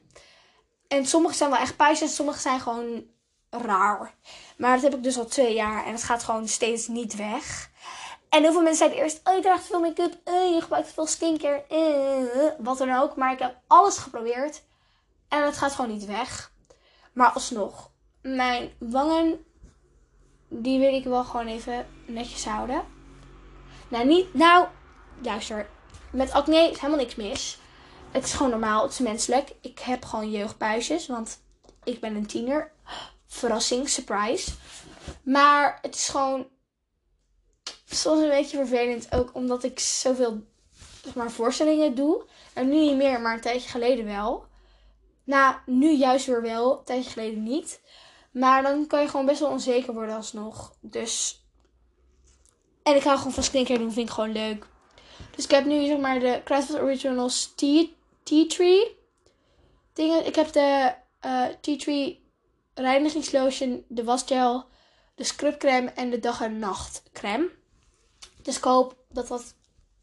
En 0.88 1.06
sommige 1.06 1.36
zijn 1.36 1.50
wel 1.50 1.60
echt 1.60 1.76
puistjes 1.76 2.16
sommige 2.16 2.40
zijn 2.40 2.60
gewoon 2.60 3.04
raar. 3.50 4.16
Maar 4.58 4.74
dat 4.74 4.84
heb 4.84 4.96
ik 4.96 5.04
dus 5.04 5.18
al 5.18 5.26
twee 5.26 5.54
jaar 5.54 5.86
en 5.86 5.92
het 5.92 6.04
gaat 6.04 6.24
gewoon 6.24 6.48
steeds 6.48 6.88
niet 6.88 7.16
weg. 7.16 7.72
En 8.30 8.42
heel 8.42 8.52
veel 8.52 8.62
mensen 8.62 8.86
zeiden 8.86 9.00
eerst, 9.00 9.22
oh 9.24 9.36
je 9.36 9.42
draagt 9.42 9.66
veel 9.66 9.80
make-up, 9.80 10.18
uh, 10.26 10.54
je 10.54 10.62
gebruikt 10.62 10.94
veel 10.94 11.06
skincare, 11.06 11.66
uh, 11.72 12.66
wat 12.66 12.78
dan 12.78 12.96
ook. 12.96 13.16
Maar 13.16 13.32
ik 13.32 13.40
heb 13.40 13.60
alles 13.68 13.98
geprobeerd 13.98 14.64
en 15.28 15.44
het 15.44 15.58
gaat 15.58 15.72
gewoon 15.72 15.92
niet 15.92 16.06
weg. 16.06 16.52
Maar 17.14 17.30
alsnog, 17.30 17.92
mijn 18.22 18.72
wangen 18.80 19.46
die 20.48 20.80
wil 20.80 20.94
ik 20.94 21.04
wel 21.04 21.24
gewoon 21.24 21.48
even 21.48 21.88
netjes 22.06 22.46
houden. 22.46 22.84
Nou, 23.88 24.06
niet, 24.06 24.34
nou, 24.34 24.68
luister. 25.22 25.70
Met 26.12 26.32
acne 26.32 26.70
is 26.70 26.80
helemaal 26.80 27.00
niks 27.00 27.16
mis. 27.16 27.60
Het 28.12 28.24
is 28.24 28.34
gewoon 28.34 28.52
normaal, 28.52 28.84
het 28.84 28.92
is 28.92 29.00
menselijk. 29.00 29.52
Ik 29.62 29.80
heb 29.80 30.06
gewoon 30.06 30.32
jeugdbuisjes, 30.32 31.08
want 31.08 31.42
ik 31.84 32.00
ben 32.00 32.16
een 32.16 32.26
tiener. 32.26 32.72
Verrassing, 33.28 33.90
surprise. 33.90 34.52
Maar 35.24 35.80
het 35.82 35.96
is 35.96 36.08
gewoon 36.08 36.48
soms 37.86 38.22
een 38.22 38.30
beetje 38.30 38.58
vervelend. 38.58 39.12
Ook 39.12 39.30
omdat 39.34 39.64
ik 39.64 39.80
zoveel 39.80 40.44
zeg 41.04 41.16
maar, 41.16 41.32
voorstellingen 41.32 41.96
doe. 41.96 42.26
En 42.54 42.70
nu 42.70 42.76
niet 42.76 42.96
meer, 42.96 43.22
maar 43.22 43.34
een 43.34 43.42
tijdje 43.42 43.70
geleden 43.70 44.06
wel. 44.06 44.46
Nou, 45.24 45.56
nu 45.66 45.92
juist 45.92 46.26
weer 46.26 46.42
wel. 46.42 46.78
Een 46.78 46.84
tijdje 46.84 47.10
geleden 47.10 47.44
niet. 47.44 47.82
Maar 48.36 48.62
dan 48.62 48.88
kan 48.88 49.02
je 49.02 49.08
gewoon 49.08 49.26
best 49.26 49.40
wel 49.40 49.50
onzeker 49.50 49.94
worden 49.94 50.16
alsnog. 50.16 50.76
Dus. 50.82 51.44
En 52.84 52.96
ik 52.96 53.04
hou 53.04 53.18
gewoon 53.18 53.34
van 53.34 53.44
skincare 53.44 53.80
doen, 53.80 53.92
vind 53.92 54.08
ik 54.08 54.14
gewoon 54.14 54.32
leuk. 54.32 54.68
Dus 55.36 55.44
ik 55.44 55.52
heb 55.52 55.66
nu 55.66 55.86
zeg 55.86 55.98
maar 55.98 56.20
de 56.20 56.42
Craft 56.44 56.80
Originals 56.80 57.54
Tea, 57.56 57.88
Tree 58.48 58.98
dingen. 59.94 60.26
Ik 60.26 60.36
heb 60.36 60.52
de 60.52 60.94
uh, 61.26 61.46
Tea 61.62 61.78
Tree 61.78 62.24
reinigingslotion, 62.74 63.86
de 63.88 64.04
wasgel, 64.04 64.66
de 65.16 65.24
scrubcreme 65.24 65.90
en 65.90 66.10
de 66.10 66.20
dag 66.20 66.42
en 66.42 66.60
nacht 66.60 67.04
crème. 67.14 67.50
Dus 68.42 68.58
ik 68.58 68.64
hoop 68.64 68.96
dat 69.10 69.28
dat 69.28 69.56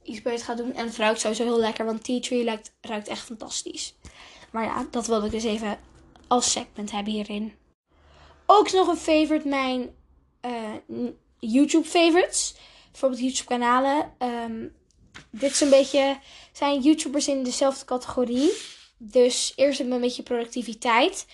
iets 0.02 0.22
beter 0.22 0.44
gaat 0.44 0.56
doen. 0.56 0.74
En 0.74 0.86
het 0.86 0.96
ruikt 0.96 1.20
sowieso 1.20 1.44
heel 1.44 1.58
lekker, 1.58 1.84
want 1.84 2.04
Tea 2.04 2.20
Tree 2.20 2.44
ruikt, 2.44 2.74
ruikt 2.80 3.08
echt 3.08 3.24
fantastisch. 3.24 3.94
Maar 4.50 4.64
ja, 4.64 4.86
dat 4.90 5.06
wilde 5.06 5.26
ik 5.26 5.32
dus 5.32 5.44
even 5.44 5.78
als 6.26 6.52
segment 6.52 6.90
hebben 6.90 7.12
hierin. 7.12 7.60
Ook 8.46 8.72
nog 8.72 8.88
een 8.88 8.96
favorite, 8.96 9.48
mijn 9.48 9.94
uh, 10.42 11.08
YouTube 11.38 11.88
favorites. 11.88 12.54
Bijvoorbeeld 12.90 13.20
YouTube 13.20 13.48
kanalen. 13.48 14.12
Um, 14.18 14.76
dit 15.30 15.50
is 15.50 15.60
een 15.60 15.70
beetje, 15.70 16.18
zijn 16.52 16.80
YouTubers 16.80 17.28
in 17.28 17.42
dezelfde 17.42 17.84
categorie. 17.84 18.52
Dus 18.98 19.52
eerst 19.56 19.78
hebben 19.78 19.96
we 19.96 20.02
een 20.02 20.08
beetje 20.08 20.22
productiviteit 20.22 21.26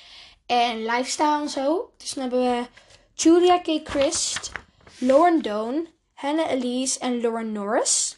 en 0.47 0.83
lifestyle 0.83 1.40
en 1.40 1.49
zo. 1.49 1.92
Dus 1.97 2.12
dan 2.12 2.23
hebben 2.23 2.40
we 2.40 2.66
Julia 3.14 3.59
K. 3.59 3.81
Christ, 3.85 4.53
Lauren 4.99 5.42
Doan, 5.42 5.87
Hannah 6.14 6.51
Elise 6.51 6.99
en 6.99 7.21
Lauren 7.21 7.53
Norris. 7.53 8.16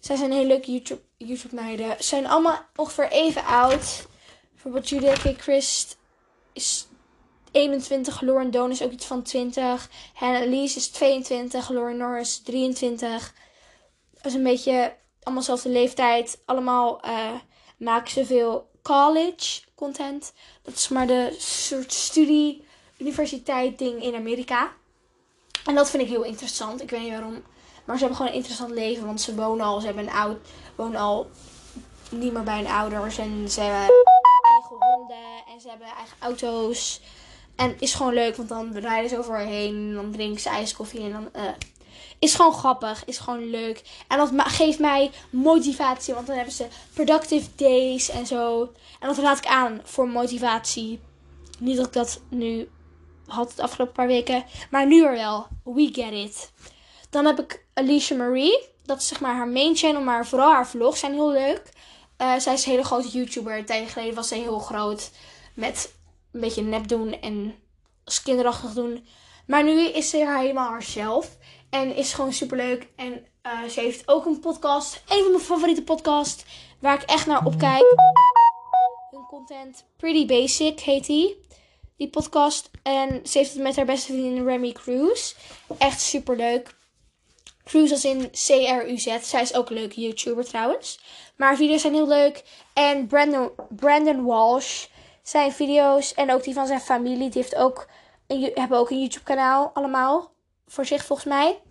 Zij 0.00 0.16
zijn 0.16 0.32
hele 0.32 0.46
leuke 0.46 0.72
YouTube, 0.72 1.02
YouTube 1.16 1.54
meiden. 1.54 1.96
Ze 1.96 2.02
zijn 2.02 2.26
allemaal 2.26 2.64
ongeveer 2.76 3.10
even 3.10 3.44
oud. 3.44 4.06
Bijvoorbeeld 4.52 4.88
Julia 4.88 5.12
K. 5.12 5.40
Christ 5.40 5.98
is 6.52 6.85
21. 7.56 8.20
Lauren 8.20 8.50
Doan 8.50 8.70
is 8.70 8.82
ook 8.82 8.90
iets 8.90 9.06
van 9.06 9.22
20. 9.22 9.88
Hannah 10.14 10.52
is 10.52 10.88
22. 10.88 11.68
Lauren 11.68 11.96
Norris 11.96 12.38
23. 12.38 13.34
Dat 14.14 14.24
is 14.24 14.34
een 14.34 14.42
beetje 14.42 14.94
allemaal 15.22 15.42
dezelfde 15.42 15.68
leeftijd. 15.68 16.42
Allemaal 16.44 17.04
uh, 17.04 17.32
maken 17.76 18.10
ze 18.10 18.26
veel 18.26 18.70
college 18.82 19.62
content. 19.74 20.32
Dat 20.62 20.74
is 20.74 20.88
maar 20.88 21.06
de 21.06 21.34
soort 21.38 21.92
studie, 21.92 22.64
universiteit 22.98 23.78
ding 23.78 24.02
in 24.02 24.14
Amerika. 24.14 24.72
En 25.64 25.74
dat 25.74 25.90
vind 25.90 26.02
ik 26.02 26.08
heel 26.08 26.24
interessant. 26.24 26.82
Ik 26.82 26.90
weet 26.90 27.00
niet 27.00 27.10
waarom. 27.10 27.42
Maar 27.84 27.96
ze 27.96 28.00
hebben 28.00 28.16
gewoon 28.16 28.32
een 28.32 28.38
interessant 28.38 28.70
leven. 28.70 29.06
Want 29.06 29.20
ze 29.20 29.34
wonen 29.34 29.66
al, 29.66 29.80
ze 29.80 29.86
hebben 29.86 30.06
een 30.06 30.12
oud, 30.12 30.36
wonen 30.74 31.00
al 31.00 31.30
niet 32.10 32.32
meer 32.32 32.42
bij 32.42 32.56
hun 32.56 32.66
ouders. 32.66 33.18
En 33.18 33.50
ze 33.50 33.60
hebben 33.60 33.94
eigen 34.42 34.76
honden. 34.78 35.44
En 35.48 35.60
ze 35.60 35.68
hebben 35.68 35.86
eigen 35.86 36.16
auto's. 36.20 37.00
En 37.56 37.76
is 37.78 37.94
gewoon 37.94 38.14
leuk, 38.14 38.36
want 38.36 38.48
dan 38.48 38.78
rijden 38.78 39.10
ze 39.10 39.18
overheen. 39.18 39.74
En 39.74 39.94
dan 39.94 40.12
drinken 40.12 40.40
ze 40.40 40.48
ijskoffie. 40.48 41.00
En 41.00 41.12
dan 41.12 41.28
uh, 41.36 41.50
is 42.18 42.34
gewoon 42.34 42.52
grappig. 42.52 43.04
Is 43.04 43.18
gewoon 43.18 43.50
leuk. 43.50 43.82
En 44.08 44.18
dat 44.18 44.30
geeft 44.36 44.78
mij 44.78 45.10
motivatie. 45.30 46.14
Want 46.14 46.26
dan 46.26 46.36
hebben 46.36 46.54
ze 46.54 46.66
productive 46.94 47.48
days 47.56 48.08
en 48.08 48.26
zo. 48.26 48.72
En 49.00 49.08
dat 49.08 49.18
raad 49.18 49.38
ik 49.38 49.46
aan 49.46 49.80
voor 49.84 50.08
motivatie. 50.08 51.00
Niet 51.58 51.76
dat 51.76 51.86
ik 51.86 51.92
dat 51.92 52.20
nu 52.28 52.68
had 53.26 53.52
de 53.56 53.62
afgelopen 53.62 53.94
paar 53.94 54.06
weken. 54.06 54.44
Maar 54.70 54.86
nu 54.86 55.04
er 55.04 55.12
wel. 55.12 55.46
We 55.64 55.90
get 55.92 56.12
it. 56.12 56.52
Dan 57.10 57.24
heb 57.24 57.40
ik 57.40 57.64
Alicia 57.74 58.16
Marie. 58.16 58.68
Dat 58.84 58.98
is 58.98 59.08
zeg 59.08 59.20
maar 59.20 59.34
haar 59.34 59.48
main 59.48 59.76
channel. 59.76 60.02
Maar 60.02 60.26
vooral 60.26 60.52
haar 60.52 60.68
vlogs 60.68 61.00
zijn 61.00 61.12
heel 61.12 61.30
leuk. 61.30 61.62
Uh, 62.22 62.36
zij 62.38 62.52
is 62.54 62.64
een 62.64 62.70
hele 62.70 62.84
grote 62.84 63.08
YouTuber. 63.08 63.58
Een 63.58 63.64
tijdje 63.64 63.88
geleden 63.88 64.14
was 64.14 64.28
zij 64.28 64.38
heel 64.38 64.58
groot. 64.58 65.10
Met 65.54 65.94
een 66.36 66.42
beetje 66.42 66.62
nep 66.62 66.88
doen 66.88 67.20
en 67.20 67.54
als 68.04 68.22
kinderachtig 68.22 68.72
doen. 68.72 69.06
Maar 69.46 69.64
nu 69.64 69.88
is 69.88 70.10
ze 70.10 70.16
helemaal 70.16 70.70
haarzelf. 70.70 71.36
En 71.70 71.94
is 71.94 72.12
gewoon 72.12 72.32
super 72.32 72.56
leuk. 72.56 72.88
En 72.96 73.26
uh, 73.46 73.62
ze 73.68 73.80
heeft 73.80 74.08
ook 74.08 74.26
een 74.26 74.40
podcast. 74.40 75.02
Een 75.08 75.22
van 75.22 75.30
mijn 75.30 75.42
favoriete 75.42 75.82
podcasts. 75.82 76.44
Waar 76.80 77.02
ik 77.02 77.02
echt 77.02 77.26
naar 77.26 77.46
opkijk. 77.46 77.94
Hun 79.10 79.26
content. 79.26 79.84
Pretty 79.96 80.26
Basic 80.26 80.80
heet 80.80 81.06
die. 81.06 81.40
Die 81.96 82.08
podcast. 82.10 82.70
En 82.82 83.20
ze 83.26 83.38
heeft 83.38 83.52
het 83.52 83.62
met 83.62 83.76
haar 83.76 83.84
beste 83.84 84.12
vriendin 84.12 84.44
Remy 84.44 84.72
Cruz. 84.72 85.34
Echt 85.78 86.00
super 86.00 86.36
leuk. 86.36 86.74
Cruz 87.64 87.90
als 87.90 88.04
in 88.04 88.30
C-R-U-Z. 88.30 89.18
Zij 89.22 89.42
is 89.42 89.54
ook 89.54 89.68
een 89.68 89.76
leuke 89.76 90.00
YouTuber 90.00 90.44
trouwens. 90.44 91.00
Maar 91.36 91.48
haar 91.48 91.56
video's 91.56 91.80
zijn 91.80 91.94
heel 91.94 92.08
leuk. 92.08 92.44
En 92.72 93.06
Brandon, 93.06 93.50
Brandon 93.68 94.24
Walsh. 94.24 94.86
Zijn 95.26 95.52
video's 95.52 96.14
en 96.14 96.32
ook 96.32 96.44
die 96.44 96.54
van 96.54 96.66
zijn 96.66 96.80
familie. 96.80 97.30
Die 97.30 97.42
heeft 97.42 97.54
ook 97.54 97.86
hebben 98.54 98.78
ook 98.78 98.90
een 98.90 99.00
YouTube 99.00 99.24
kanaal 99.24 99.70
allemaal. 99.74 100.32
Voor 100.66 100.84
zich 100.84 101.04
volgens 101.04 101.28
mij. 101.28 101.62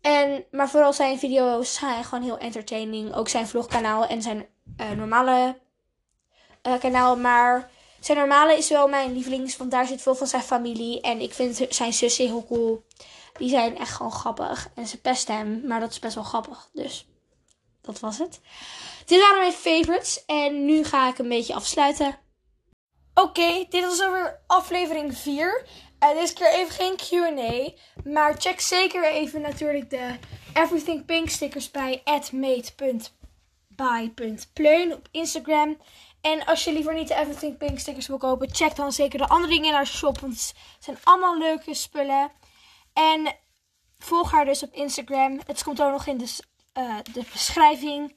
En, 0.00 0.44
maar 0.50 0.68
vooral 0.68 0.92
zijn 0.92 1.18
video's 1.18 1.74
zijn 1.74 2.04
gewoon 2.04 2.24
heel 2.24 2.38
entertaining. 2.38 3.14
Ook 3.14 3.28
zijn 3.28 3.48
vlogkanaal 3.48 4.06
en 4.06 4.22
zijn 4.22 4.46
uh, 4.80 4.90
normale 4.90 5.58
uh, 6.62 6.78
kanaal. 6.78 7.16
Maar 7.16 7.70
zijn 8.00 8.18
normale 8.18 8.56
is 8.56 8.68
wel 8.68 8.88
mijn 8.88 9.12
lievelings. 9.12 9.56
Want 9.56 9.70
daar 9.70 9.86
zit 9.86 10.02
veel 10.02 10.14
van 10.14 10.26
zijn 10.26 10.42
familie. 10.42 11.00
En 11.00 11.20
ik 11.20 11.34
vind 11.34 11.66
zijn 11.68 11.92
zussen 11.92 12.26
heel 12.26 12.46
cool. 12.46 12.84
Die 13.38 13.48
zijn 13.48 13.78
echt 13.78 13.92
gewoon 13.92 14.12
grappig. 14.12 14.68
En 14.74 14.86
ze 14.86 15.00
pesten 15.00 15.36
hem. 15.36 15.66
Maar 15.66 15.80
dat 15.80 15.90
is 15.90 15.98
best 15.98 16.14
wel 16.14 16.24
grappig. 16.24 16.68
Dus 16.72 17.06
dat 17.80 18.00
was 18.00 18.18
het. 18.18 18.40
Dit 19.06 19.20
waren 19.20 19.38
mijn 19.38 19.52
favorites. 19.52 20.24
En 20.24 20.64
nu 20.64 20.84
ga 20.84 21.08
ik 21.08 21.18
een 21.18 21.28
beetje 21.28 21.54
afsluiten. 21.54 22.24
Oké, 23.20 23.64
dit 23.68 23.84
was 23.84 24.02
over 24.02 24.40
aflevering 24.46 25.16
4. 25.16 25.66
Uh, 26.00 26.10
deze 26.10 26.34
keer 26.34 26.52
even 26.52 26.74
geen 26.74 26.96
QA. 26.96 27.70
Maar 28.04 28.34
check 28.38 28.60
zeker 28.60 29.04
even 29.12 29.40
natuurlijk 29.40 29.90
de 29.90 30.18
Everything 30.54 31.04
Pink 31.04 31.28
stickers 31.28 31.70
bij 31.70 32.02
@mate.by.pleun 32.32 32.92
op 34.92 35.08
Instagram. 35.10 35.76
En 36.20 36.44
als 36.44 36.64
je 36.64 36.72
liever 36.72 36.94
niet 36.94 37.08
de 37.08 37.14
Everything 37.14 37.58
Pink 37.58 37.78
stickers 37.78 38.06
wil 38.06 38.18
kopen, 38.18 38.54
check 38.54 38.76
dan 38.76 38.92
zeker 38.92 39.18
de 39.18 39.28
andere 39.28 39.52
dingen 39.52 39.68
in 39.68 39.74
haar 39.74 39.86
shop. 39.86 40.20
Want 40.20 40.32
het 40.32 40.84
zijn 40.84 40.98
allemaal 41.02 41.38
leuke 41.38 41.74
spullen. 41.74 42.30
En 42.92 43.34
volg 43.98 44.30
haar 44.30 44.44
dus 44.44 44.62
op 44.62 44.72
Instagram. 44.72 45.40
Het 45.46 45.62
komt 45.62 45.82
ook 45.82 45.90
nog 45.90 46.06
in 46.06 46.18
de, 46.18 46.38
uh, 46.78 46.96
de 47.12 47.22
beschrijving. 47.32 48.16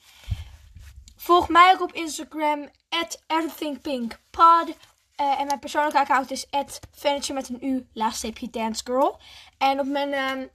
Volg 1.22 1.50
mij 1.50 1.74
ook 1.74 1.82
op 1.82 1.94
Instagram, 1.94 2.70
at 2.90 3.24
everythingpinkpod. 3.28 4.68
Uh, 4.68 5.40
en 5.40 5.48
mijn 5.48 5.60
persoonlijke 5.60 6.00
account 6.00 6.32
is 6.32 6.46
@furniture 6.92 7.34
met 7.34 7.50
een 7.50 7.66
u 7.66 7.88
laagsteepje 7.94 8.50
dancegirl. 8.50 9.20
En 9.58 9.80
op 9.80 9.86
mijn, 9.86 10.40
uh, 10.40 10.46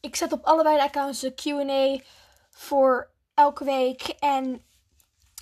ik 0.00 0.16
zet 0.16 0.32
op 0.32 0.44
allebei 0.44 0.76
de 0.76 0.82
accounts 0.82 1.20
de 1.20 1.34
Q&A 1.34 2.04
voor 2.50 3.10
elke 3.34 3.64
week. 3.64 4.02
En 4.02 4.64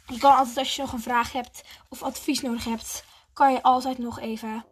je 0.07 0.19
kan 0.19 0.37
altijd 0.37 0.57
als 0.57 0.77
je 0.77 0.83
nog 0.83 0.93
een 0.93 1.01
vraag 1.01 1.33
hebt 1.33 1.63
of 1.89 2.03
advies 2.03 2.41
nodig 2.41 2.65
hebt, 2.65 3.05
kan 3.33 3.53
je 3.53 3.63
altijd 3.63 3.99
nog 3.99 4.21
even 4.21 4.65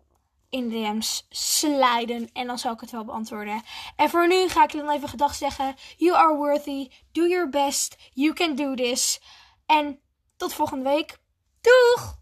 in 0.51 0.68
de 0.68 0.74
DM's 0.74 1.26
sliden. 1.30 2.30
En 2.33 2.47
dan 2.47 2.59
zal 2.59 2.72
ik 2.72 2.80
het 2.80 2.91
wel 2.91 3.05
beantwoorden. 3.05 3.62
En 3.97 4.11
voor 4.11 4.28
nu 4.28 4.49
ga 4.49 4.64
ik 4.64 4.72
je 4.72 4.78
dan 4.78 4.91
even 4.91 5.09
gedag 5.09 5.35
zeggen. 5.35 5.74
You 5.97 6.16
are 6.16 6.37
worthy. 6.37 6.91
Do 7.12 7.26
your 7.26 7.49
best. 7.49 7.97
You 8.12 8.33
can 8.33 8.55
do 8.55 8.74
this. 8.74 9.20
En 9.73 10.01
tot 10.37 10.55
volgende 10.55 10.85
week. 10.85 11.18
Doeg! 11.61 12.22